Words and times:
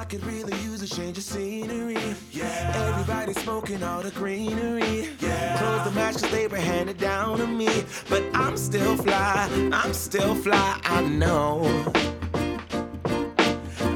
I 0.00 0.04
could 0.04 0.24
really 0.24 0.56
use 0.62 0.80
a 0.80 0.88
change 0.88 1.18
of 1.18 1.24
scenery. 1.24 1.98
Yeah. 2.32 2.88
Everybody 2.88 3.34
smoking 3.34 3.82
all 3.82 4.00
the 4.00 4.10
greenery. 4.10 5.10
Yeah. 5.20 5.58
Close 5.58 5.84
the 5.84 5.90
match 5.90 6.14
'cause 6.14 6.30
they 6.30 6.46
were 6.46 6.56
handed 6.56 6.96
down 6.96 7.36
to 7.36 7.46
me. 7.46 7.84
But 8.08 8.22
I'm 8.32 8.56
still 8.56 8.96
fly, 8.96 9.46
I'm 9.70 9.92
still 9.92 10.34
fly, 10.34 10.80
I 10.84 11.02
know. 11.02 11.68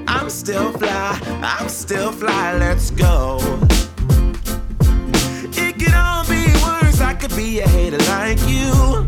I'm 0.07 0.29
still 0.29 0.73
fly, 0.73 1.19
I'm 1.43 1.71
still 1.71 2.13
fly, 2.13 2.53
let's 2.59 2.91
go. 2.91 3.39
It 5.57 5.79
could 5.81 5.95
all 5.95 6.25
be 6.27 6.45
worse, 6.67 7.01
I 7.01 7.15
could 7.15 7.35
be 7.35 7.61
a 7.61 7.67
hater 7.67 8.03
like 8.11 8.41
you. 8.47 9.07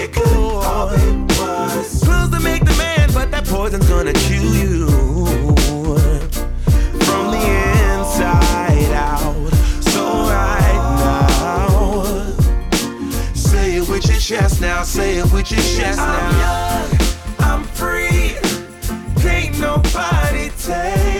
It 0.00 0.14
could 0.14 0.34
all 0.64 0.88
be 0.96 1.12
worse. 1.38 2.00
Pills 2.02 2.30
to 2.30 2.40
make 2.40 2.64
the 2.64 2.74
man, 2.78 3.10
but 3.12 3.30
that 3.32 3.44
poison's 3.46 3.86
gonna 3.86 4.14
chew 4.14 4.48
you. 4.62 6.07
Chest 14.28 14.60
now, 14.60 14.82
say 14.82 15.16
it 15.16 15.32
with 15.32 15.50
your 15.50 15.58
chest 15.58 15.96
now. 15.96 16.18
I'm 16.18 16.90
young, 16.90 16.98
I'm 17.38 17.64
free. 17.64 18.36
Can't 19.22 19.58
nobody 19.58 20.50
take 20.50 21.17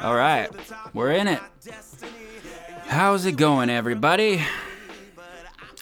All 0.00 0.14
right, 0.14 0.48
we're 0.94 1.12
in 1.12 1.28
it. 1.28 1.40
How's 2.86 3.26
it 3.26 3.36
going, 3.36 3.70
everybody? 3.70 4.42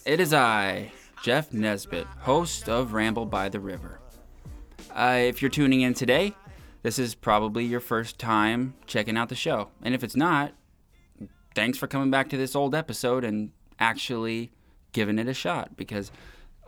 It 0.05 0.21
is 0.21 0.33
I, 0.33 0.93
Jeff 1.23 1.53
Nesbitt, 1.53 2.07
host 2.21 2.69
of 2.69 2.93
Ramble 2.93 3.27
by 3.27 3.49
the 3.49 3.61
River. 3.61 4.01
Uh, 4.95 5.19
if 5.21 5.43
you're 5.43 5.51
tuning 5.51 5.83
in 5.83 5.95
today, 5.95 6.35
this 6.83 6.99
is 6.99 7.15
probably 7.15 7.65
your 7.65 7.81
first 7.81 8.19
time 8.19 8.75
checking 8.87 9.17
out 9.17 9.29
the 9.29 9.35
show. 9.35 9.69
And 9.83 9.95
if 9.95 10.03
it's 10.03 10.17
not, 10.17 10.53
thanks 11.55 11.79
for 11.79 11.87
coming 11.87 12.11
back 12.11 12.29
to 12.31 12.37
this 12.37 12.57
old 12.57 12.75
episode 12.75 13.25
and 13.25 13.51
actually 13.79 14.51
giving 14.93 15.19
it 15.19 15.29
a 15.29 15.35
shot 15.35 15.77
because 15.77 16.11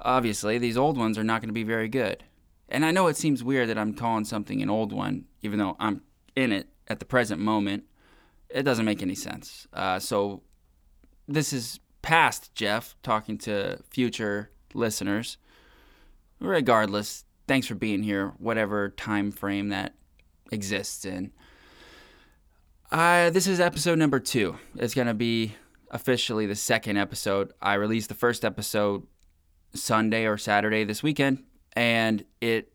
obviously 0.00 0.58
these 0.58 0.76
old 0.76 0.96
ones 0.96 1.16
are 1.18 1.24
not 1.24 1.40
going 1.40 1.48
to 1.48 1.54
be 1.54 1.64
very 1.64 1.88
good. 1.88 2.24
And 2.72 2.86
I 2.86 2.90
know 2.90 3.06
it 3.06 3.18
seems 3.18 3.44
weird 3.44 3.68
that 3.68 3.76
I'm 3.76 3.92
calling 3.92 4.24
something 4.24 4.62
an 4.62 4.70
old 4.70 4.92
one, 4.92 5.26
even 5.42 5.58
though 5.58 5.76
I'm 5.78 6.00
in 6.34 6.52
it 6.52 6.68
at 6.88 7.00
the 7.00 7.04
present 7.04 7.38
moment. 7.38 7.84
It 8.48 8.62
doesn't 8.62 8.86
make 8.86 9.02
any 9.02 9.14
sense. 9.14 9.68
Uh, 9.74 9.98
so 9.98 10.42
this 11.28 11.52
is 11.52 11.80
past 12.00 12.54
Jeff 12.54 12.96
talking 13.02 13.36
to 13.38 13.78
future 13.90 14.50
listeners. 14.72 15.36
Regardless, 16.40 17.24
thanks 17.46 17.66
for 17.66 17.74
being 17.74 18.02
here, 18.02 18.32
whatever 18.38 18.88
time 18.88 19.30
frame 19.30 19.68
that 19.68 19.94
exists 20.50 21.04
in. 21.04 21.30
Uh, 22.90 23.28
this 23.28 23.46
is 23.46 23.60
episode 23.60 23.98
number 23.98 24.18
two. 24.18 24.56
It's 24.76 24.94
going 24.94 25.06
to 25.08 25.14
be 25.14 25.56
officially 25.90 26.46
the 26.46 26.54
second 26.54 26.96
episode. 26.96 27.52
I 27.60 27.74
released 27.74 28.08
the 28.08 28.14
first 28.14 28.46
episode 28.46 29.06
Sunday 29.74 30.26
or 30.26 30.38
Saturday 30.38 30.84
this 30.84 31.02
weekend, 31.02 31.44
and 31.74 32.24
it, 32.40 32.71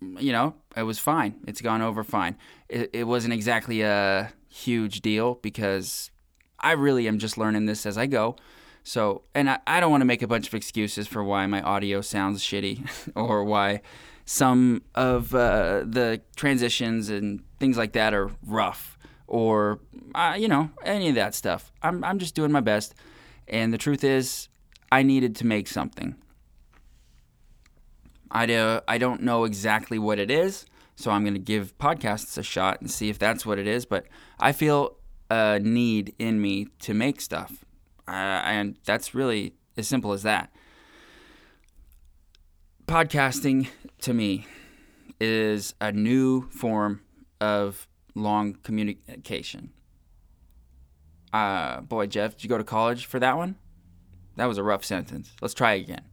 you 0.00 0.32
know, 0.32 0.54
it 0.76 0.82
was 0.82 0.98
fine. 0.98 1.34
It's 1.46 1.60
gone 1.60 1.82
over 1.82 2.04
fine. 2.04 2.36
It, 2.68 2.90
it 2.92 3.04
wasn't 3.04 3.34
exactly 3.34 3.82
a 3.82 4.32
huge 4.48 5.00
deal 5.00 5.34
because 5.36 6.10
I 6.60 6.72
really 6.72 7.08
am 7.08 7.18
just 7.18 7.38
learning 7.38 7.66
this 7.66 7.86
as 7.86 7.96
I 7.98 8.06
go. 8.06 8.36
So, 8.82 9.22
and 9.34 9.50
I, 9.50 9.58
I 9.66 9.80
don't 9.80 9.90
want 9.90 10.02
to 10.02 10.06
make 10.06 10.22
a 10.22 10.28
bunch 10.28 10.46
of 10.46 10.54
excuses 10.54 11.06
for 11.08 11.24
why 11.24 11.46
my 11.46 11.60
audio 11.60 12.00
sounds 12.00 12.42
shitty 12.42 12.88
or 13.16 13.44
why 13.44 13.82
some 14.24 14.82
of 14.94 15.34
uh, 15.34 15.84
the 15.86 16.20
transitions 16.36 17.08
and 17.08 17.42
things 17.58 17.76
like 17.76 17.92
that 17.92 18.14
are 18.14 18.30
rough 18.44 18.98
or, 19.26 19.80
uh, 20.14 20.36
you 20.38 20.48
know, 20.48 20.70
any 20.84 21.08
of 21.08 21.14
that 21.16 21.34
stuff. 21.34 21.72
I'm, 21.82 22.04
I'm 22.04 22.18
just 22.18 22.34
doing 22.34 22.52
my 22.52 22.60
best. 22.60 22.94
And 23.48 23.72
the 23.72 23.78
truth 23.78 24.04
is, 24.04 24.48
I 24.90 25.02
needed 25.02 25.36
to 25.36 25.46
make 25.46 25.68
something. 25.68 26.16
I, 28.30 28.46
do, 28.46 28.80
I 28.88 28.98
don't 28.98 29.22
know 29.22 29.44
exactly 29.44 29.98
what 29.98 30.18
it 30.18 30.30
is, 30.30 30.66
so 30.94 31.10
I'm 31.10 31.22
going 31.22 31.34
to 31.34 31.40
give 31.40 31.76
podcasts 31.78 32.36
a 32.38 32.42
shot 32.42 32.80
and 32.80 32.90
see 32.90 33.08
if 33.08 33.18
that's 33.18 33.46
what 33.46 33.58
it 33.58 33.66
is. 33.66 33.86
But 33.86 34.06
I 34.38 34.52
feel 34.52 34.96
a 35.30 35.58
need 35.58 36.14
in 36.18 36.40
me 36.40 36.68
to 36.80 36.94
make 36.94 37.20
stuff. 37.20 37.64
Uh, 38.08 38.10
and 38.10 38.78
that's 38.84 39.14
really 39.14 39.54
as 39.76 39.88
simple 39.88 40.12
as 40.12 40.22
that. 40.22 40.50
Podcasting 42.86 43.68
to 44.00 44.14
me 44.14 44.46
is 45.20 45.74
a 45.80 45.90
new 45.90 46.48
form 46.50 47.00
of 47.40 47.88
long 48.14 48.54
communication. 48.62 49.72
Uh, 51.32 51.80
boy, 51.80 52.06
Jeff, 52.06 52.32
did 52.32 52.44
you 52.44 52.48
go 52.48 52.58
to 52.58 52.64
college 52.64 53.06
for 53.06 53.18
that 53.18 53.36
one? 53.36 53.56
That 54.36 54.46
was 54.46 54.58
a 54.58 54.62
rough 54.62 54.84
sentence. 54.84 55.32
Let's 55.40 55.54
try 55.54 55.74
again. 55.74 56.04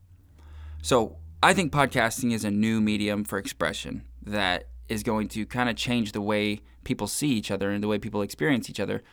So, 0.82 1.18
I 1.44 1.54
think 1.54 1.74
podcasting 1.74 2.32
is 2.32 2.46
a 2.46 2.52
new 2.52 2.80
medium 2.80 3.26
for 3.26 3.38
expression 3.38 4.06
that 4.26 4.70
is 4.88 5.04
going 5.04 5.28
to 5.28 5.46
kind 5.46 5.70
of 5.70 5.76
change 5.76 6.14
the 6.14 6.22
way 6.22 6.62
people 6.86 7.06
see 7.06 7.28
each 7.28 7.52
other 7.52 7.70
and 7.70 7.84
the 7.84 7.90
way 7.90 8.00
people 8.00 8.22
experience 8.22 8.70
each 8.70 8.80
other 8.80 9.04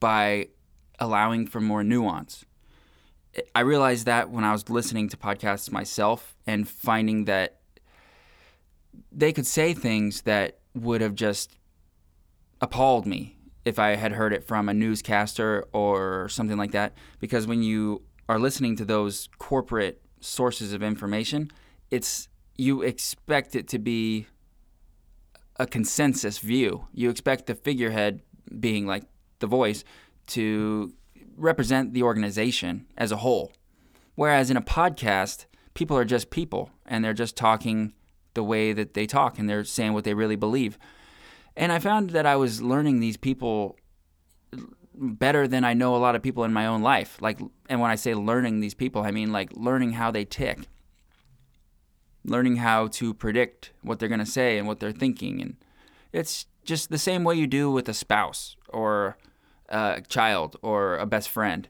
by 0.00 0.48
allowing 0.98 1.46
for 1.46 1.60
more 1.60 1.84
nuance. 1.84 2.46
I 3.54 3.60
realized 3.60 4.06
that 4.06 4.30
when 4.30 4.44
I 4.44 4.52
was 4.52 4.70
listening 4.70 5.10
to 5.10 5.18
podcasts 5.18 5.70
myself 5.70 6.34
and 6.46 6.66
finding 6.66 7.26
that 7.26 7.60
they 9.12 9.34
could 9.34 9.46
say 9.46 9.74
things 9.74 10.22
that 10.22 10.60
would 10.74 11.02
have 11.02 11.14
just 11.14 11.58
appalled 12.62 13.04
me 13.04 13.36
if 13.66 13.78
I 13.78 13.96
had 13.96 14.12
heard 14.12 14.32
it 14.32 14.42
from 14.42 14.70
a 14.70 14.74
newscaster 14.74 15.66
or 15.74 16.30
something 16.30 16.56
like 16.56 16.72
that. 16.72 16.94
Because 17.20 17.46
when 17.46 17.62
you 17.62 18.00
are 18.26 18.38
listening 18.38 18.74
to 18.76 18.86
those 18.86 19.28
corporate 19.36 20.00
sources 20.20 20.72
of 20.72 20.82
information, 20.82 21.50
it's 21.94 22.28
you 22.56 22.82
expect 22.82 23.54
it 23.54 23.68
to 23.68 23.78
be 23.78 24.26
a 25.56 25.66
consensus 25.66 26.38
view. 26.38 26.88
You 26.92 27.08
expect 27.08 27.46
the 27.46 27.54
figurehead 27.54 28.20
being 28.58 28.84
like 28.86 29.04
the 29.38 29.46
voice 29.46 29.84
to 30.28 30.92
represent 31.36 31.94
the 31.94 32.02
organization 32.02 32.86
as 32.96 33.12
a 33.12 33.18
whole. 33.18 33.52
Whereas 34.16 34.50
in 34.50 34.56
a 34.56 34.62
podcast, 34.62 35.46
people 35.74 35.96
are 35.96 36.04
just 36.04 36.30
people 36.30 36.70
and 36.84 37.04
they're 37.04 37.12
just 37.12 37.36
talking 37.36 37.94
the 38.34 38.42
way 38.42 38.72
that 38.72 38.94
they 38.94 39.06
talk 39.06 39.38
and 39.38 39.48
they're 39.48 39.64
saying 39.64 39.92
what 39.92 40.04
they 40.04 40.14
really 40.14 40.36
believe. 40.36 40.78
And 41.56 41.70
I 41.70 41.78
found 41.78 42.10
that 42.10 42.26
I 42.26 42.34
was 42.34 42.60
learning 42.60 42.98
these 42.98 43.16
people 43.16 43.76
better 44.96 45.46
than 45.46 45.64
I 45.64 45.74
know 45.74 45.94
a 45.94 45.98
lot 45.98 46.16
of 46.16 46.22
people 46.22 46.42
in 46.42 46.52
my 46.52 46.66
own 46.66 46.82
life. 46.82 47.18
Like 47.20 47.38
and 47.68 47.80
when 47.80 47.90
I 47.90 47.94
say 47.94 48.14
learning 48.14 48.58
these 48.58 48.74
people, 48.74 49.02
I 49.02 49.12
mean 49.12 49.30
like 49.30 49.50
learning 49.54 49.92
how 49.92 50.10
they 50.10 50.24
tick. 50.24 50.68
Learning 52.24 52.56
how 52.56 52.88
to 52.88 53.12
predict 53.12 53.72
what 53.82 53.98
they're 53.98 54.08
going 54.08 54.18
to 54.18 54.26
say 54.26 54.58
and 54.58 54.66
what 54.66 54.80
they're 54.80 54.92
thinking 54.92 55.40
and 55.42 55.56
it's 56.12 56.46
just 56.64 56.90
the 56.90 56.98
same 56.98 57.24
way 57.24 57.34
you 57.34 57.46
do 57.46 57.70
with 57.70 57.88
a 57.88 57.94
spouse 57.94 58.56
or 58.68 59.18
a 59.68 60.00
child 60.08 60.56
or 60.62 60.96
a 60.96 61.06
best 61.06 61.28
friend. 61.28 61.68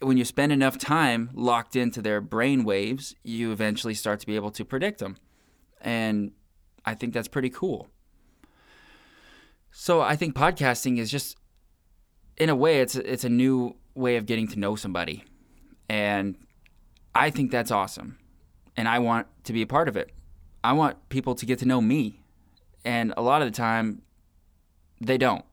When 0.00 0.16
you 0.16 0.24
spend 0.24 0.52
enough 0.52 0.76
time 0.76 1.30
locked 1.32 1.76
into 1.76 2.02
their 2.02 2.20
brain 2.20 2.64
waves, 2.64 3.14
you 3.22 3.52
eventually 3.52 3.94
start 3.94 4.20
to 4.20 4.26
be 4.26 4.34
able 4.34 4.50
to 4.50 4.64
predict 4.64 4.98
them. 4.98 5.16
And 5.80 6.32
I 6.84 6.94
think 6.94 7.14
that's 7.14 7.28
pretty 7.28 7.48
cool. 7.48 7.88
So 9.70 10.00
I 10.00 10.16
think 10.16 10.34
podcasting 10.34 10.98
is 10.98 11.10
just, 11.10 11.36
in 12.36 12.48
a 12.48 12.56
way, 12.56 12.80
it's 12.80 12.96
it's 12.96 13.24
a 13.24 13.28
new 13.28 13.76
way 13.94 14.16
of 14.16 14.26
getting 14.26 14.48
to 14.48 14.58
know 14.58 14.74
somebody, 14.74 15.24
and 15.88 16.36
I 17.14 17.30
think 17.30 17.50
that's 17.50 17.70
awesome, 17.70 18.18
and 18.80 18.88
I 18.88 18.98
want 18.98 19.26
to 19.44 19.52
be 19.52 19.60
a 19.60 19.66
part 19.66 19.88
of 19.88 19.96
it. 19.98 20.10
I 20.64 20.72
want 20.72 21.10
people 21.10 21.34
to 21.34 21.44
get 21.44 21.58
to 21.58 21.66
know 21.66 21.82
me, 21.82 22.22
and 22.82 23.12
a 23.14 23.20
lot 23.20 23.42
of 23.42 23.46
the 23.46 23.54
time, 23.54 24.00
they 25.02 25.18
don't, 25.18 25.44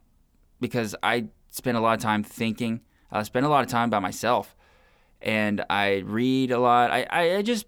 because 0.62 0.96
I 1.04 1.26
spend 1.50 1.76
a 1.76 1.82
lot 1.82 1.96
of 1.96 2.02
time 2.02 2.24
thinking. 2.24 2.80
I 3.12 3.22
spend 3.24 3.46
a 3.46 3.50
lot 3.50 3.66
of 3.66 3.70
time 3.70 3.90
by 3.90 4.00
myself, 4.00 4.56
and 5.22 5.62
I 5.70 5.98
read 6.06 6.52
a 6.52 6.60
lot. 6.60 6.90
I, 6.90 7.06
I, 7.10 7.36
I 7.36 7.42
just 7.42 7.66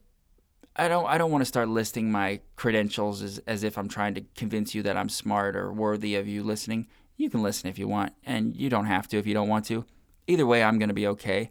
I 0.77 0.87
don't 0.87 1.05
I 1.05 1.17
don't 1.17 1.29
want 1.29 1.41
to 1.41 1.45
start 1.45 1.67
listing 1.67 2.09
my 2.09 2.39
credentials 2.55 3.21
as, 3.21 3.39
as 3.39 3.65
if 3.65 3.77
I'm 3.77 3.89
trying 3.89 4.13
to 4.13 4.21
convince 4.37 4.73
you 4.73 4.81
that 4.83 4.95
I'm 4.95 5.09
smart 5.09 5.57
or 5.57 5.73
worthy 5.73 6.15
of 6.15 6.25
you 6.25 6.41
listening. 6.41 6.87
You 7.17 7.29
can 7.29 7.43
listen 7.43 7.69
if 7.69 7.77
you 7.77 7.89
want, 7.89 8.13
and 8.25 8.55
you 8.55 8.69
don't 8.69 8.85
have 8.85 9.09
to 9.09 9.17
if 9.17 9.27
you 9.27 9.33
don't 9.33 9.49
want 9.49 9.65
to. 9.65 9.83
Either 10.25 10.45
way, 10.45 10.63
I'm 10.63 10.79
gonna 10.79 10.93
be 10.93 11.07
okay. 11.07 11.49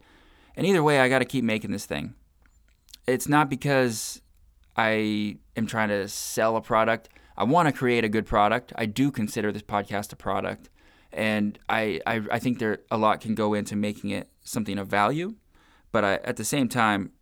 And 0.56 0.66
either 0.66 0.82
way, 0.82 0.98
I 0.98 1.10
got 1.10 1.18
to 1.18 1.24
keep 1.26 1.44
making 1.44 1.72
this 1.72 1.84
thing. 1.84 2.14
It's 3.08 3.26
not 3.26 3.48
because 3.48 4.20
I 4.76 5.38
am 5.56 5.66
trying 5.66 5.88
to 5.88 6.06
sell 6.08 6.56
a 6.56 6.60
product. 6.60 7.08
I 7.38 7.44
want 7.44 7.66
to 7.66 7.72
create 7.72 8.04
a 8.04 8.08
good 8.08 8.26
product. 8.26 8.70
I 8.76 8.84
do 8.84 9.10
consider 9.10 9.50
this 9.50 9.62
podcast 9.62 10.12
a 10.12 10.16
product, 10.16 10.68
and 11.10 11.58
I 11.70 12.02
I, 12.06 12.20
I 12.30 12.38
think 12.38 12.58
there 12.58 12.80
a 12.90 12.98
lot 12.98 13.22
can 13.22 13.34
go 13.34 13.54
into 13.54 13.76
making 13.76 14.10
it 14.10 14.28
something 14.44 14.78
of 14.78 14.88
value. 14.88 15.36
But 15.90 16.04
I, 16.04 16.14
at 16.16 16.36
the 16.36 16.44
same 16.44 16.68
time, 16.68 17.12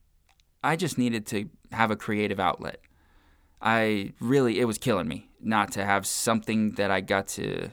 I 0.64 0.74
just 0.74 0.98
needed 0.98 1.24
to 1.26 1.48
have 1.70 1.92
a 1.92 1.96
creative 1.96 2.40
outlet. 2.40 2.80
I 3.62 4.12
really, 4.18 4.58
it 4.58 4.64
was 4.64 4.78
killing 4.78 5.06
me 5.06 5.30
not 5.40 5.70
to 5.72 5.84
have 5.84 6.04
something 6.04 6.72
that 6.72 6.90
I 6.90 7.00
got 7.00 7.28
to 7.28 7.70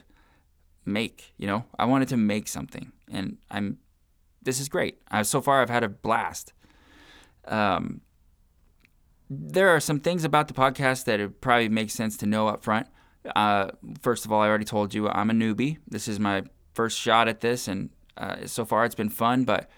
make. 0.84 1.34
You 1.36 1.48
know, 1.48 1.64
I 1.80 1.86
wanted 1.86 2.06
to 2.10 2.16
make 2.16 2.46
something, 2.46 2.92
and 3.10 3.38
I'm. 3.50 3.78
This 4.40 4.60
is 4.60 4.68
great. 4.68 5.00
Uh, 5.10 5.24
so 5.24 5.40
far, 5.40 5.62
I've 5.62 5.70
had 5.70 5.82
a 5.82 5.88
blast. 5.88 6.52
Um, 7.46 8.00
there 9.30 9.68
are 9.70 9.80
some 9.80 10.00
things 10.00 10.24
about 10.24 10.48
the 10.48 10.54
podcast 10.54 11.04
that 11.04 11.20
it 11.20 11.40
probably 11.40 11.68
makes 11.68 11.92
sense 11.92 12.16
to 12.18 12.26
know 12.26 12.48
up 12.48 12.62
front. 12.62 12.86
Uh, 13.34 13.70
first 14.02 14.24
of 14.24 14.32
all, 14.32 14.40
I 14.40 14.48
already 14.48 14.64
told 14.64 14.94
you 14.94 15.08
I'm 15.08 15.30
a 15.30 15.34
newbie. 15.34 15.78
This 15.88 16.08
is 16.08 16.20
my 16.20 16.44
first 16.74 16.98
shot 16.98 17.28
at 17.28 17.40
this, 17.40 17.68
and 17.68 17.90
uh, 18.16 18.46
so 18.46 18.64
far 18.64 18.84
it's 18.84 18.94
been 18.94 19.08
fun, 19.08 19.44
but 19.44 19.70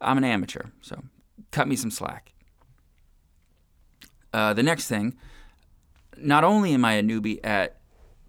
I'm 0.00 0.18
an 0.18 0.24
amateur, 0.24 0.62
so 0.80 1.02
cut 1.50 1.68
me 1.68 1.76
some 1.76 1.90
slack. 1.90 2.32
Uh, 4.32 4.54
the 4.54 4.62
next 4.62 4.88
thing, 4.88 5.16
not 6.16 6.44
only 6.44 6.72
am 6.72 6.84
I 6.84 6.94
a 6.94 7.02
newbie 7.02 7.38
at, 7.44 7.80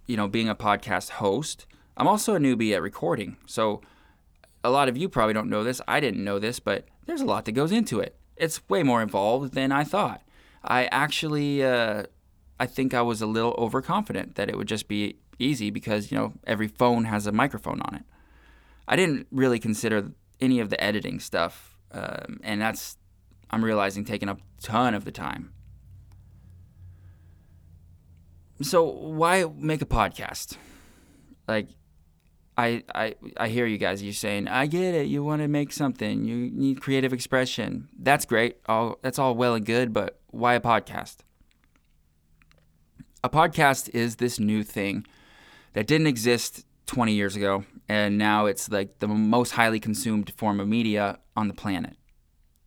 you 0.06 0.18
know, 0.18 0.28
being 0.28 0.50
a 0.50 0.56
podcast 0.56 1.12
host, 1.12 1.66
I'm 1.96 2.08
also 2.08 2.36
a 2.36 2.40
newbie 2.40 2.76
at 2.76 2.82
recording. 2.82 3.38
So 3.46 3.82
a 4.64 4.70
lot 4.70 4.90
of 4.90 4.98
you 4.98 5.10
probably 5.10 5.34
don't 5.34 5.50
know 5.50 5.64
this. 5.64 5.82
I 5.88 6.00
didn't 6.00 6.24
know 6.24 6.40
this, 6.40 6.60
but 6.60 6.86
there's 7.06 7.22
a 7.22 7.26
lot 7.26 7.46
that 7.46 7.54
goes 7.54 7.72
into 7.72 8.00
it. 8.00 8.17
It's 8.40 8.68
way 8.70 8.84
more 8.84 9.02
involved 9.02 9.54
than 9.54 9.72
I 9.72 9.84
thought. 9.84 10.22
I 10.64 10.86
actually, 10.86 11.64
uh, 11.64 12.04
I 12.60 12.66
think 12.66 12.94
I 12.94 13.02
was 13.02 13.22
a 13.22 13.28
little 13.28 13.56
overconfident 13.58 14.36
that 14.36 14.50
it 14.50 14.58
would 14.58 14.68
just 14.68 14.88
be 14.88 15.18
easy 15.40 15.70
because 15.70 16.12
you 16.12 16.18
know 16.18 16.34
every 16.46 16.68
phone 16.68 17.06
has 17.06 17.28
a 17.28 17.32
microphone 17.32 17.82
on 17.82 17.96
it. 17.96 18.04
I 18.88 18.96
didn't 18.96 19.28
really 19.32 19.60
consider 19.60 20.12
any 20.40 20.60
of 20.60 20.70
the 20.70 20.82
editing 20.84 21.20
stuff, 21.20 21.78
um, 21.92 22.40
and 22.44 22.62
that's 22.62 22.98
I'm 23.50 23.64
realizing 23.64 24.06
taking 24.06 24.30
up 24.30 24.40
a 24.40 24.62
ton 24.62 24.94
of 24.94 25.06
the 25.06 25.12
time. 25.12 25.54
So 28.62 28.84
why 28.84 29.46
make 29.56 29.82
a 29.82 29.86
podcast? 29.86 30.58
Like, 31.48 31.70
I 32.58 32.84
I 32.94 33.16
I 33.38 33.48
hear 33.50 33.66
you 33.66 33.78
guys. 33.78 34.02
You're 34.02 34.14
saying 34.14 34.48
I 34.48 34.66
get 34.66 34.96
it. 34.96 35.08
You 35.08 35.24
want 35.24 35.42
to 35.42 35.48
make 35.48 35.72
something. 35.72 36.26
You 36.26 36.50
need 36.52 36.82
creative 36.82 37.14
expression. 37.14 37.90
That's 37.98 38.26
great. 38.26 38.58
All 38.66 38.98
that's 39.02 39.20
all 39.20 39.36
well 39.36 39.54
and 39.54 39.66
good. 39.66 39.94
But 39.94 40.20
why 40.32 40.56
a 40.56 40.60
podcast? 40.60 41.18
A 43.24 43.30
podcast 43.30 43.90
is 43.94 44.18
this 44.18 44.40
new 44.40 44.64
thing 44.64 45.06
that 45.74 45.88
didn't 45.88 46.08
exist 46.08 46.66
20 46.88 47.14
years 47.14 47.36
ago, 47.36 47.66
and 47.90 48.18
now 48.18 48.46
it's 48.46 48.70
like 48.72 49.00
the 49.00 49.08
most 49.08 49.52
highly 49.52 49.80
consumed 49.80 50.32
form 50.38 50.60
of 50.60 50.68
media 50.68 51.20
on 51.36 51.48
the 51.48 51.54
planet. 51.54 51.98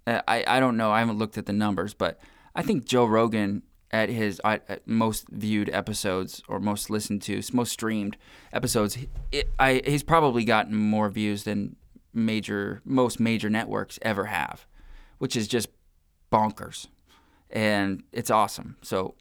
Uh, 0.07 0.21
I, 0.29 0.45
I 0.47 0.61
don't 0.61 0.77
know, 0.77 0.91
I 0.91 0.99
haven't 0.99 1.19
looked 1.19 1.39
at 1.39 1.47
the 1.47 1.53
numbers, 1.53 1.95
but 1.95 2.21
I 2.55 2.63
think 2.63 2.85
Joe 2.85 3.05
Rogan 3.07 3.63
at 3.91 4.09
his 4.09 4.41
at 4.45 4.87
most 4.87 5.29
viewed 5.31 5.69
episodes 5.71 6.43
or 6.49 6.61
most 6.61 6.91
listened 6.91 7.23
to, 7.23 7.41
most 7.53 7.73
streamed 7.73 8.17
episodes, 8.53 8.99
it, 9.33 9.51
I, 9.59 9.83
he's 9.85 10.03
probably 10.03 10.45
gotten 10.45 10.77
more 10.77 11.09
views 11.09 11.45
than 11.45 11.77
major 12.13 12.83
most 12.85 13.21
major 13.21 13.51
networks 13.51 13.99
ever 14.03 14.27
have, 14.27 14.67
which 15.19 15.37
is 15.37 15.49
just 15.49 15.69
bonkers, 16.31 16.87
and 17.51 18.05
it's 18.13 18.31
awesome. 18.31 18.77
So 18.83 19.15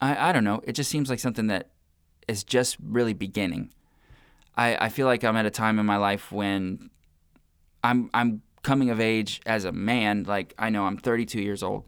I, 0.00 0.30
I 0.30 0.32
don't 0.32 0.44
know, 0.44 0.60
it 0.64 0.72
just 0.72 0.90
seems 0.90 1.10
like 1.10 1.18
something 1.18 1.48
that 1.48 1.70
is 2.28 2.44
just 2.44 2.76
really 2.82 3.14
beginning. 3.14 3.72
I, 4.56 4.86
I 4.86 4.88
feel 4.88 5.06
like 5.06 5.24
I'm 5.24 5.36
at 5.36 5.46
a 5.46 5.50
time 5.50 5.78
in 5.78 5.86
my 5.86 5.96
life 5.96 6.30
when 6.30 6.90
I'm 7.82 8.10
I'm 8.14 8.42
coming 8.62 8.90
of 8.90 9.00
age 9.00 9.40
as 9.46 9.64
a 9.64 9.72
man. 9.72 10.24
Like 10.24 10.54
I 10.58 10.70
know 10.70 10.86
I'm 10.86 10.98
32 10.98 11.40
years 11.40 11.62
old, 11.64 11.84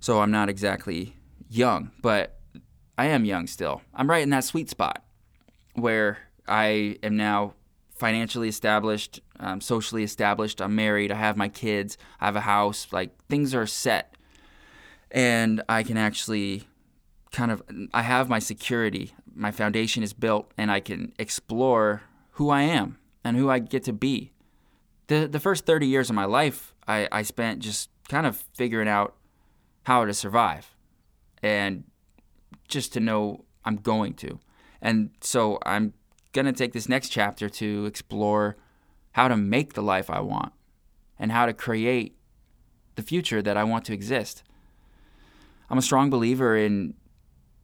so 0.00 0.20
I'm 0.20 0.30
not 0.30 0.48
exactly 0.50 1.17
young, 1.48 1.90
but 2.02 2.38
I 2.96 3.06
am 3.06 3.24
young 3.24 3.46
still. 3.46 3.82
I'm 3.94 4.10
right 4.10 4.22
in 4.22 4.30
that 4.30 4.44
sweet 4.44 4.68
spot 4.68 5.04
where 5.74 6.18
I 6.46 6.98
am 7.02 7.16
now 7.16 7.54
financially 7.96 8.48
established, 8.48 9.20
um, 9.40 9.60
socially 9.60 10.02
established. 10.02 10.60
I'm 10.60 10.74
married. 10.74 11.12
I 11.12 11.16
have 11.16 11.36
my 11.36 11.48
kids. 11.48 11.98
I 12.20 12.26
have 12.26 12.36
a 12.36 12.40
house. 12.40 12.88
Like 12.92 13.10
things 13.28 13.54
are 13.54 13.66
set, 13.66 14.16
and 15.10 15.62
I 15.68 15.82
can 15.82 15.96
actually 15.96 16.64
kind 17.30 17.50
of 17.50 17.62
I 17.92 18.02
have 18.02 18.28
my 18.28 18.38
security. 18.38 19.12
My 19.34 19.50
foundation 19.50 20.02
is 20.02 20.12
built, 20.12 20.52
and 20.56 20.70
I 20.70 20.80
can 20.80 21.12
explore 21.18 22.02
who 22.32 22.50
I 22.50 22.62
am 22.62 22.98
and 23.24 23.36
who 23.36 23.50
I 23.50 23.58
get 23.58 23.84
to 23.84 23.92
be. 23.92 24.32
The 25.08 25.26
the 25.26 25.40
first 25.40 25.66
30 25.66 25.86
years 25.86 26.10
of 26.10 26.16
my 26.16 26.24
life, 26.24 26.74
I, 26.86 27.08
I 27.10 27.22
spent 27.22 27.60
just 27.60 27.90
kind 28.08 28.26
of 28.26 28.44
figuring 28.54 28.88
out 28.88 29.14
how 29.84 30.04
to 30.04 30.12
survive 30.12 30.74
and 31.42 31.84
just 32.68 32.92
to 32.94 33.00
know 33.00 33.44
I'm 33.64 33.76
going 33.76 34.14
to. 34.14 34.38
And 34.80 35.10
so 35.20 35.58
I'm 35.64 35.94
going 36.32 36.46
to 36.46 36.52
take 36.52 36.72
this 36.72 36.88
next 36.88 37.08
chapter 37.08 37.48
to 37.48 37.86
explore 37.86 38.56
how 39.12 39.28
to 39.28 39.36
make 39.36 39.74
the 39.74 39.82
life 39.82 40.10
I 40.10 40.20
want 40.20 40.52
and 41.18 41.32
how 41.32 41.46
to 41.46 41.52
create 41.52 42.16
the 42.94 43.02
future 43.02 43.42
that 43.42 43.56
I 43.56 43.64
want 43.64 43.84
to 43.86 43.92
exist. 43.92 44.42
I'm 45.70 45.78
a 45.78 45.82
strong 45.82 46.10
believer 46.10 46.56
in 46.56 46.94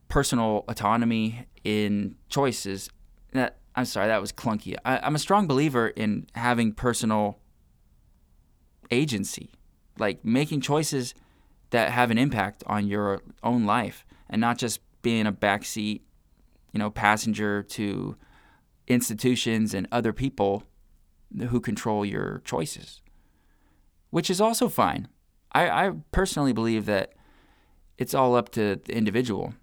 personal 0.09 0.65
autonomy 0.69 1.47
in 1.63 2.17
choices. 2.29 2.91
That 3.33 3.59
I'm 3.75 3.85
sorry, 3.85 4.09
that 4.09 4.21
was 4.21 4.33
clunky. 4.33 4.77
I, 4.85 4.99
I'm 4.99 5.15
a 5.15 5.19
strong 5.19 5.47
believer 5.47 5.89
in 5.89 6.27
having 6.35 6.73
personal 6.73 7.39
agency, 8.91 9.51
like 9.99 10.25
making 10.25 10.61
choices 10.61 11.15
that 11.75 11.91
have 11.91 12.13
an 12.13 12.19
impact 12.19 12.63
on 12.69 12.87
your 12.87 13.21
own 13.43 13.65
life 13.65 14.07
and 14.31 14.41
not 14.41 14.57
just 14.57 14.79
being 15.03 15.27
a 15.27 15.33
backseat, 15.33 16.03
you 16.73 16.79
know, 16.79 16.89
passenger 16.89 17.65
to 17.65 18.15
institutions 18.87 19.75
and 19.75 19.89
other 19.91 20.13
people 20.13 20.63
who 21.49 21.59
control 21.59 22.05
your 22.05 22.41
choices, 22.45 23.03
which 24.11 24.31
is 24.31 24.41
also 24.41 24.69
fine. 24.69 25.09
I, 25.51 25.69
I 25.69 25.93
personally 26.13 26.53
believe 26.53 26.87
that 26.87 27.15
it's 27.99 28.15
all 28.15 28.37
up 28.37 28.51
to 28.51 28.77
the 28.77 28.95
individual. 28.95 29.55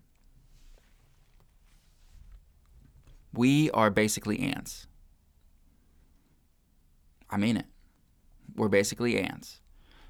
We 3.32 3.72
are 3.72 3.90
basically 3.90 4.40
ants. 4.40 4.86
I 7.30 7.38
mean 7.38 7.56
it. 7.56 7.68
We're 8.54 8.68
basically 8.68 9.18
ants. 9.18 9.62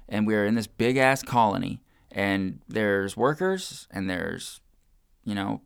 And 0.08 0.26
we're 0.26 0.46
in 0.46 0.56
this 0.56 0.66
big 0.66 0.96
ass 0.96 1.22
colony 1.22 1.80
and 2.12 2.60
there's 2.68 3.16
workers 3.16 3.88
and 3.90 4.08
there's 4.08 4.60
you 5.24 5.34
know 5.34 5.60